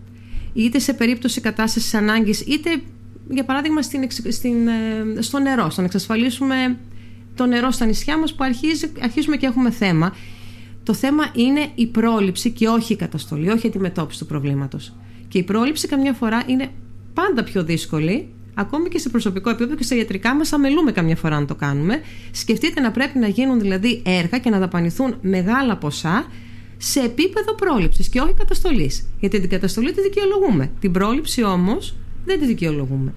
είτε 0.54 0.80
σε 0.80 0.94
περίπτωση 0.94 1.42
κατάστασης 1.42 1.94
ανάγκης, 1.94 2.42
είτε 2.42 2.70
για 3.30 3.46
παράδειγμα 3.46 3.82
στην, 3.82 4.08
στην, 4.30 4.68
ε, 4.68 5.22
στο 5.22 5.40
νερό, 5.40 5.70
στο 5.70 5.82
να 5.82 5.88
εξασφαλίσουμε 5.88 6.78
το 7.36 7.46
νερό 7.46 7.72
στα 7.72 7.86
νησιά 7.86 8.18
μας 8.18 8.34
που 8.34 8.44
αρχίζει, 8.44 8.92
αρχίζουμε 9.02 9.38
και 9.38 9.46
έχουμε 9.46 9.72
θέμα. 9.72 10.16
Το 10.84 10.94
θέμα 10.94 11.24
είναι 11.36 11.68
η 11.76 11.88
πρόληψη 11.88 12.52
και 12.52 12.68
όχι 12.68 12.94
η 12.94 12.96
καταστολή, 12.96 13.50
όχι 13.50 13.66
η 13.66 13.70
αντιμετώπιση 13.70 14.20
του 14.20 14.26
προβλήματος. 14.26 14.94
Και 15.32 15.38
η 15.38 15.44
πρόληψη 15.44 15.88
καμιά 15.88 16.14
φορά 16.14 16.44
είναι 16.48 16.70
πάντα 17.14 17.44
πιο 17.44 17.64
δύσκολη, 17.64 18.28
ακόμη 18.54 18.90
και 18.90 18.98
σε 18.98 19.10
προσωπικό 19.10 19.50
επίπεδο 19.50 19.76
και 19.76 19.84
σε 19.84 19.96
ιατρικά 19.96 20.36
μας, 20.36 20.54
αμελούμε 20.54 20.92
καμιά 20.92 21.16
φορά 21.16 21.40
να 21.40 21.46
το 21.46 21.56
κάνουμε. 21.56 22.02
Σκεφτείτε 22.32 22.82
να 22.82 22.92
πρέπει 22.92 23.20
να 23.20 23.28
γίνουν 23.28 23.60
δηλαδή 23.60 24.02
έργα 24.06 24.38
και 24.38 24.50
να 24.50 24.60
δαπανηθούν 24.60 25.18
μεγάλα 25.22 25.78
ποσά 25.78 26.26
σε 26.78 27.00
επίπεδο 27.00 27.56
πρόληψης 27.56 28.10
και 28.10 28.20
όχι 28.20 28.34
καταστολής. 28.34 29.10
Γιατί 29.20 29.40
την 29.40 29.50
καταστολή 29.50 29.92
τη 29.92 30.02
δικαιολογούμε. 30.02 30.72
Την 30.80 30.92
πρόληψη 30.92 31.44
όμως 31.44 31.96
δεν 32.26 32.40
τη 32.40 32.46
δικαιολογούμε. 32.46 33.14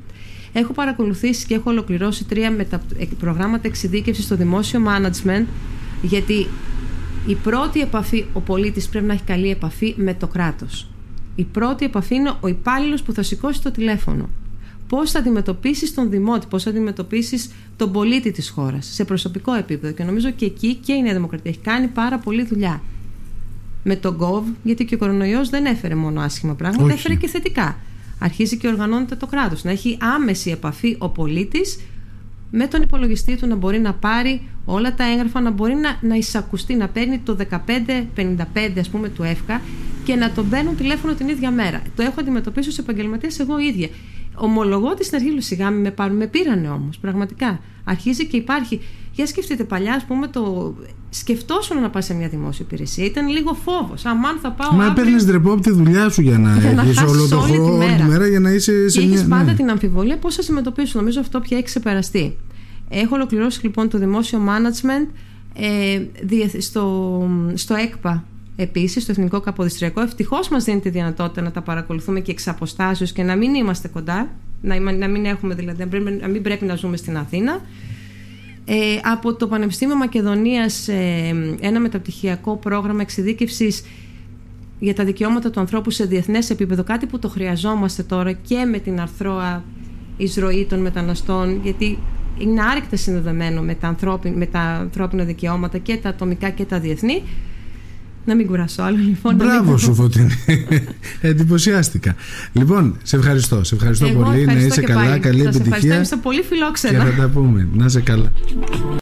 Έχω 0.52 0.72
παρακολουθήσει 0.72 1.46
και 1.46 1.54
έχω 1.54 1.70
ολοκληρώσει 1.70 2.24
τρία 2.24 2.50
μετα... 2.50 2.82
Ε, 2.98 3.04
προγράμματα 3.18 3.68
εξειδίκευσης 3.68 4.24
στο 4.24 4.36
δημόσιο 4.36 4.80
management, 4.86 5.44
γιατί 6.02 6.46
η 7.26 7.34
πρώτη 7.34 7.80
επαφή, 7.80 8.24
ο 8.32 8.40
πολίτης 8.40 8.88
πρέπει 8.88 9.06
να 9.06 9.12
έχει 9.12 9.24
καλή 9.24 9.50
επαφή 9.50 9.94
με 9.96 10.14
το 10.14 10.26
κράτος 10.26 10.88
Η 11.34 11.44
πρώτη 11.44 11.84
επαφή 11.84 12.14
είναι 12.14 12.32
ο 12.40 12.48
υπάλληλος 12.48 13.02
που 13.02 13.12
θα 13.12 13.22
σηκώσει 13.22 13.62
το 13.62 13.70
τηλέφωνο. 13.70 14.28
Πώς 14.88 15.10
θα 15.10 15.18
αντιμετωπίσεις 15.18 15.94
τον 15.94 16.10
δημότη, 16.10 16.46
πώς 16.50 16.62
θα 16.62 16.70
αντιμετωπίσεις 16.70 17.50
τον 17.76 17.92
πολίτη 17.92 18.30
της 18.30 18.48
χώρας 18.48 18.86
σε 18.86 19.04
προσωπικό 19.04 19.54
επίπεδο. 19.54 19.94
Και 19.94 20.04
νομίζω 20.04 20.30
και 20.30 20.44
εκεί 20.44 20.74
και 20.74 20.92
η 20.92 21.02
Νέα 21.02 21.12
Δημοκρατία 21.12 21.50
έχει 21.50 21.60
κάνει 21.60 21.86
πάρα 21.86 22.18
πολλή 22.18 22.44
δουλειά. 22.44 22.82
Με 23.84 23.96
τον 23.96 24.16
ΚΟΒ, 24.16 24.44
γιατί 24.62 24.84
και 24.84 24.94
ο 24.94 24.98
κορονοϊός 24.98 25.48
δεν 25.48 25.64
έφερε 25.64 25.94
μόνο 25.94 26.20
άσχημα 26.20 26.54
πράγματα, 26.54 26.84
Όχι. 26.84 26.92
έφερε 26.92 27.14
και 27.14 27.28
θετικά. 27.28 27.76
Αρχίζει 28.18 28.56
και 28.56 28.68
οργανώνεται 28.68 29.14
το 29.14 29.26
κράτος. 29.26 29.64
Να 29.64 29.70
έχει 29.70 29.98
άμεση 30.00 30.50
επαφή 30.50 30.96
ο 30.98 31.08
πολίτης 31.08 31.78
με 32.50 32.66
τον 32.66 32.82
υπολογιστή 32.82 33.36
του 33.36 33.46
να 33.46 33.54
μπορεί 33.54 33.78
να 33.78 33.94
πάρει 33.94 34.42
όλα 34.64 34.94
τα 34.94 35.04
έγγραφα, 35.04 35.40
να 35.40 35.50
μπορεί 35.50 35.74
να, 35.74 35.98
να 36.00 36.14
εισακουστεί, 36.14 36.74
να 36.74 36.88
παίρνει 36.88 37.18
το 37.18 37.36
1555 37.50 38.78
ας 38.78 38.88
πούμε 38.88 39.08
του 39.08 39.22
ΕΦΚΑ 39.22 39.60
και 40.04 40.14
να 40.14 40.30
τον 40.30 40.48
παίρνουν 40.48 40.76
τηλέφωνο 40.76 41.14
την 41.14 41.28
ίδια 41.28 41.50
μέρα. 41.50 41.82
Το 41.96 42.02
έχω 42.02 42.14
αντιμετωπίσει 42.18 42.68
ως 42.68 42.78
επαγγελματίας 42.78 43.38
εγώ 43.38 43.58
ίδια. 43.58 43.88
Ομολογώ 44.34 44.88
ότι 44.88 45.04
στην 45.04 45.16
αρχή 45.16 45.40
σιγά 45.40 45.70
με 45.70 45.90
πάρουν, 45.90 46.16
με 46.16 46.26
πήρανε 46.26 46.68
όμως. 46.68 46.98
Πραγματικά. 46.98 47.60
Αρχίζει 47.84 48.26
και 48.26 48.36
υπάρχει. 48.36 48.80
Για 49.12 49.26
σκεφτείτε 49.26 49.64
παλιά, 49.64 49.94
ας 49.94 50.04
πούμε, 50.04 50.26
το. 50.26 50.74
Σκεφτόσουν 51.10 51.80
να 51.80 51.90
πας 51.90 52.04
σε 52.04 52.14
μια 52.14 52.28
δημόσια 52.28 52.64
υπηρεσία. 52.68 53.04
Ήταν 53.04 53.28
λίγο 53.28 53.54
φόβος. 53.54 54.04
Αμάν 54.04 54.38
θα 54.42 54.50
πάω. 54.50 54.72
Μα 54.72 54.92
παίρνει 54.92 55.24
ντρεπό 55.24 55.52
από 55.52 55.60
τη 55.60 55.70
δουλειά 55.70 56.08
σου 56.08 56.20
για 56.20 56.38
να, 56.38 56.50
έχεις 56.82 57.02
όλο 57.02 57.28
το 57.28 57.38
χρόνο, 57.38 57.74
όλη 57.74 57.94
τη 57.96 58.02
μέρα 58.02 58.26
για 58.26 58.40
να 58.40 58.50
είσαι 58.50 58.88
σε 58.88 59.00
και 59.00 59.06
μια. 59.06 59.18
Έχει 59.18 59.28
πάντα 59.28 59.44
ναι. 59.44 59.54
την 59.54 59.70
αμφιβολία 59.70 60.18
πώς 60.18 60.34
θα 60.34 60.42
συμμετοποιήσουν. 60.42 61.00
Νομίζω 61.00 61.20
αυτό 61.20 61.40
πια 61.40 61.56
έχει 61.56 61.66
ξεπεραστεί. 61.66 62.36
Έχω 62.88 63.14
ολοκληρώσει 63.14 63.60
λοιπόν 63.62 63.88
το 63.88 63.98
δημόσιο 63.98 64.40
management 64.48 65.08
ε, 65.54 66.60
στο, 66.60 67.28
στο 67.54 67.74
ΕΚΠΑ 67.74 68.24
Επίσης, 68.56 69.04
το 69.04 69.10
Εθνικό 69.12 69.40
Καποδιστριακό 69.40 70.00
ευτυχώς 70.00 70.48
μας 70.48 70.64
δίνει 70.64 70.80
τη 70.80 70.88
δυνατότητα 70.88 71.42
να 71.42 71.50
τα 71.50 71.62
παρακολουθούμε 71.62 72.20
και 72.20 72.30
εξ 72.30 72.48
αποστάσεως 72.48 73.12
και 73.12 73.22
να 73.22 73.36
μην 73.36 73.54
είμαστε 73.54 73.88
κοντά, 73.88 74.28
να, 74.60 74.80
να 74.92 75.08
μην 75.08 75.24
έχουμε 75.24 75.54
δηλαδή, 75.54 75.88
να 76.20 76.28
μην 76.28 76.42
πρέπει 76.42 76.64
να 76.64 76.74
ζούμε 76.74 76.96
στην 76.96 77.16
Αθήνα. 77.16 77.60
Ε, 78.64 78.98
από 79.02 79.34
το 79.34 79.46
Πανεπιστήμιο 79.46 79.96
Μακεδονίας 79.96 80.88
ε, 80.88 81.56
ένα 81.60 81.80
μεταπτυχιακό 81.80 82.56
πρόγραμμα 82.56 83.00
εξειδίκευσης 83.00 83.84
για 84.78 84.94
τα 84.94 85.04
δικαιώματα 85.04 85.50
του 85.50 85.60
ανθρώπου 85.60 85.90
σε 85.90 86.04
διεθνές 86.04 86.50
επίπεδο, 86.50 86.84
κάτι 86.84 87.06
που 87.06 87.18
το 87.18 87.28
χρειαζόμαστε 87.28 88.02
τώρα 88.02 88.32
και 88.32 88.64
με 88.64 88.78
την 88.78 89.00
αρθρώα 89.00 89.64
εισρωή 90.16 90.64
των 90.64 90.80
μεταναστών, 90.80 91.60
γιατί 91.62 91.98
είναι 92.38 92.62
άρρηκτα 92.62 92.96
συνδεδεμένο 92.96 93.62
με 93.62 93.74
τα, 93.74 93.96
με 94.34 94.46
τα 94.46 94.60
ανθρώπινα 94.60 95.24
δικαιώματα 95.24 95.78
και 95.78 95.96
τα 95.96 96.08
ατομικά 96.08 96.50
και 96.50 96.64
τα 96.64 96.80
διεθνή. 96.80 97.22
Να 98.24 98.34
μην 98.34 98.46
κουράσω 98.46 98.82
άλλο 98.82 98.96
λοιπόν. 98.96 99.34
Μπράβο 99.34 99.76
σου 99.76 99.94
Φωτεινή. 99.94 100.30
Εντυπωσιάστηκα. 101.20 102.14
Λοιπόν, 102.52 102.96
σε 103.02 103.16
ευχαριστώ. 103.16 103.64
Σε 103.64 103.74
ευχαριστώ 103.74 104.06
πολύ. 104.08 104.40
Ευχαριστώ 104.40 104.54
να 104.54 104.66
είσαι 104.66 104.80
καλά. 104.80 105.08
Πάλι. 105.08 105.20
Καλή 105.20 105.42
Σας 105.42 105.54
επιτυχία. 105.54 105.88
Ευχαριστώ 105.88 106.16
πολύ 106.16 106.42
φιλόξενα. 106.42 107.04
Και 107.04 107.10
θα 107.10 107.20
τα 107.22 107.28
πούμε. 107.28 107.68
Να 107.74 107.84
είσαι 107.84 108.00
καλά. 108.00 108.32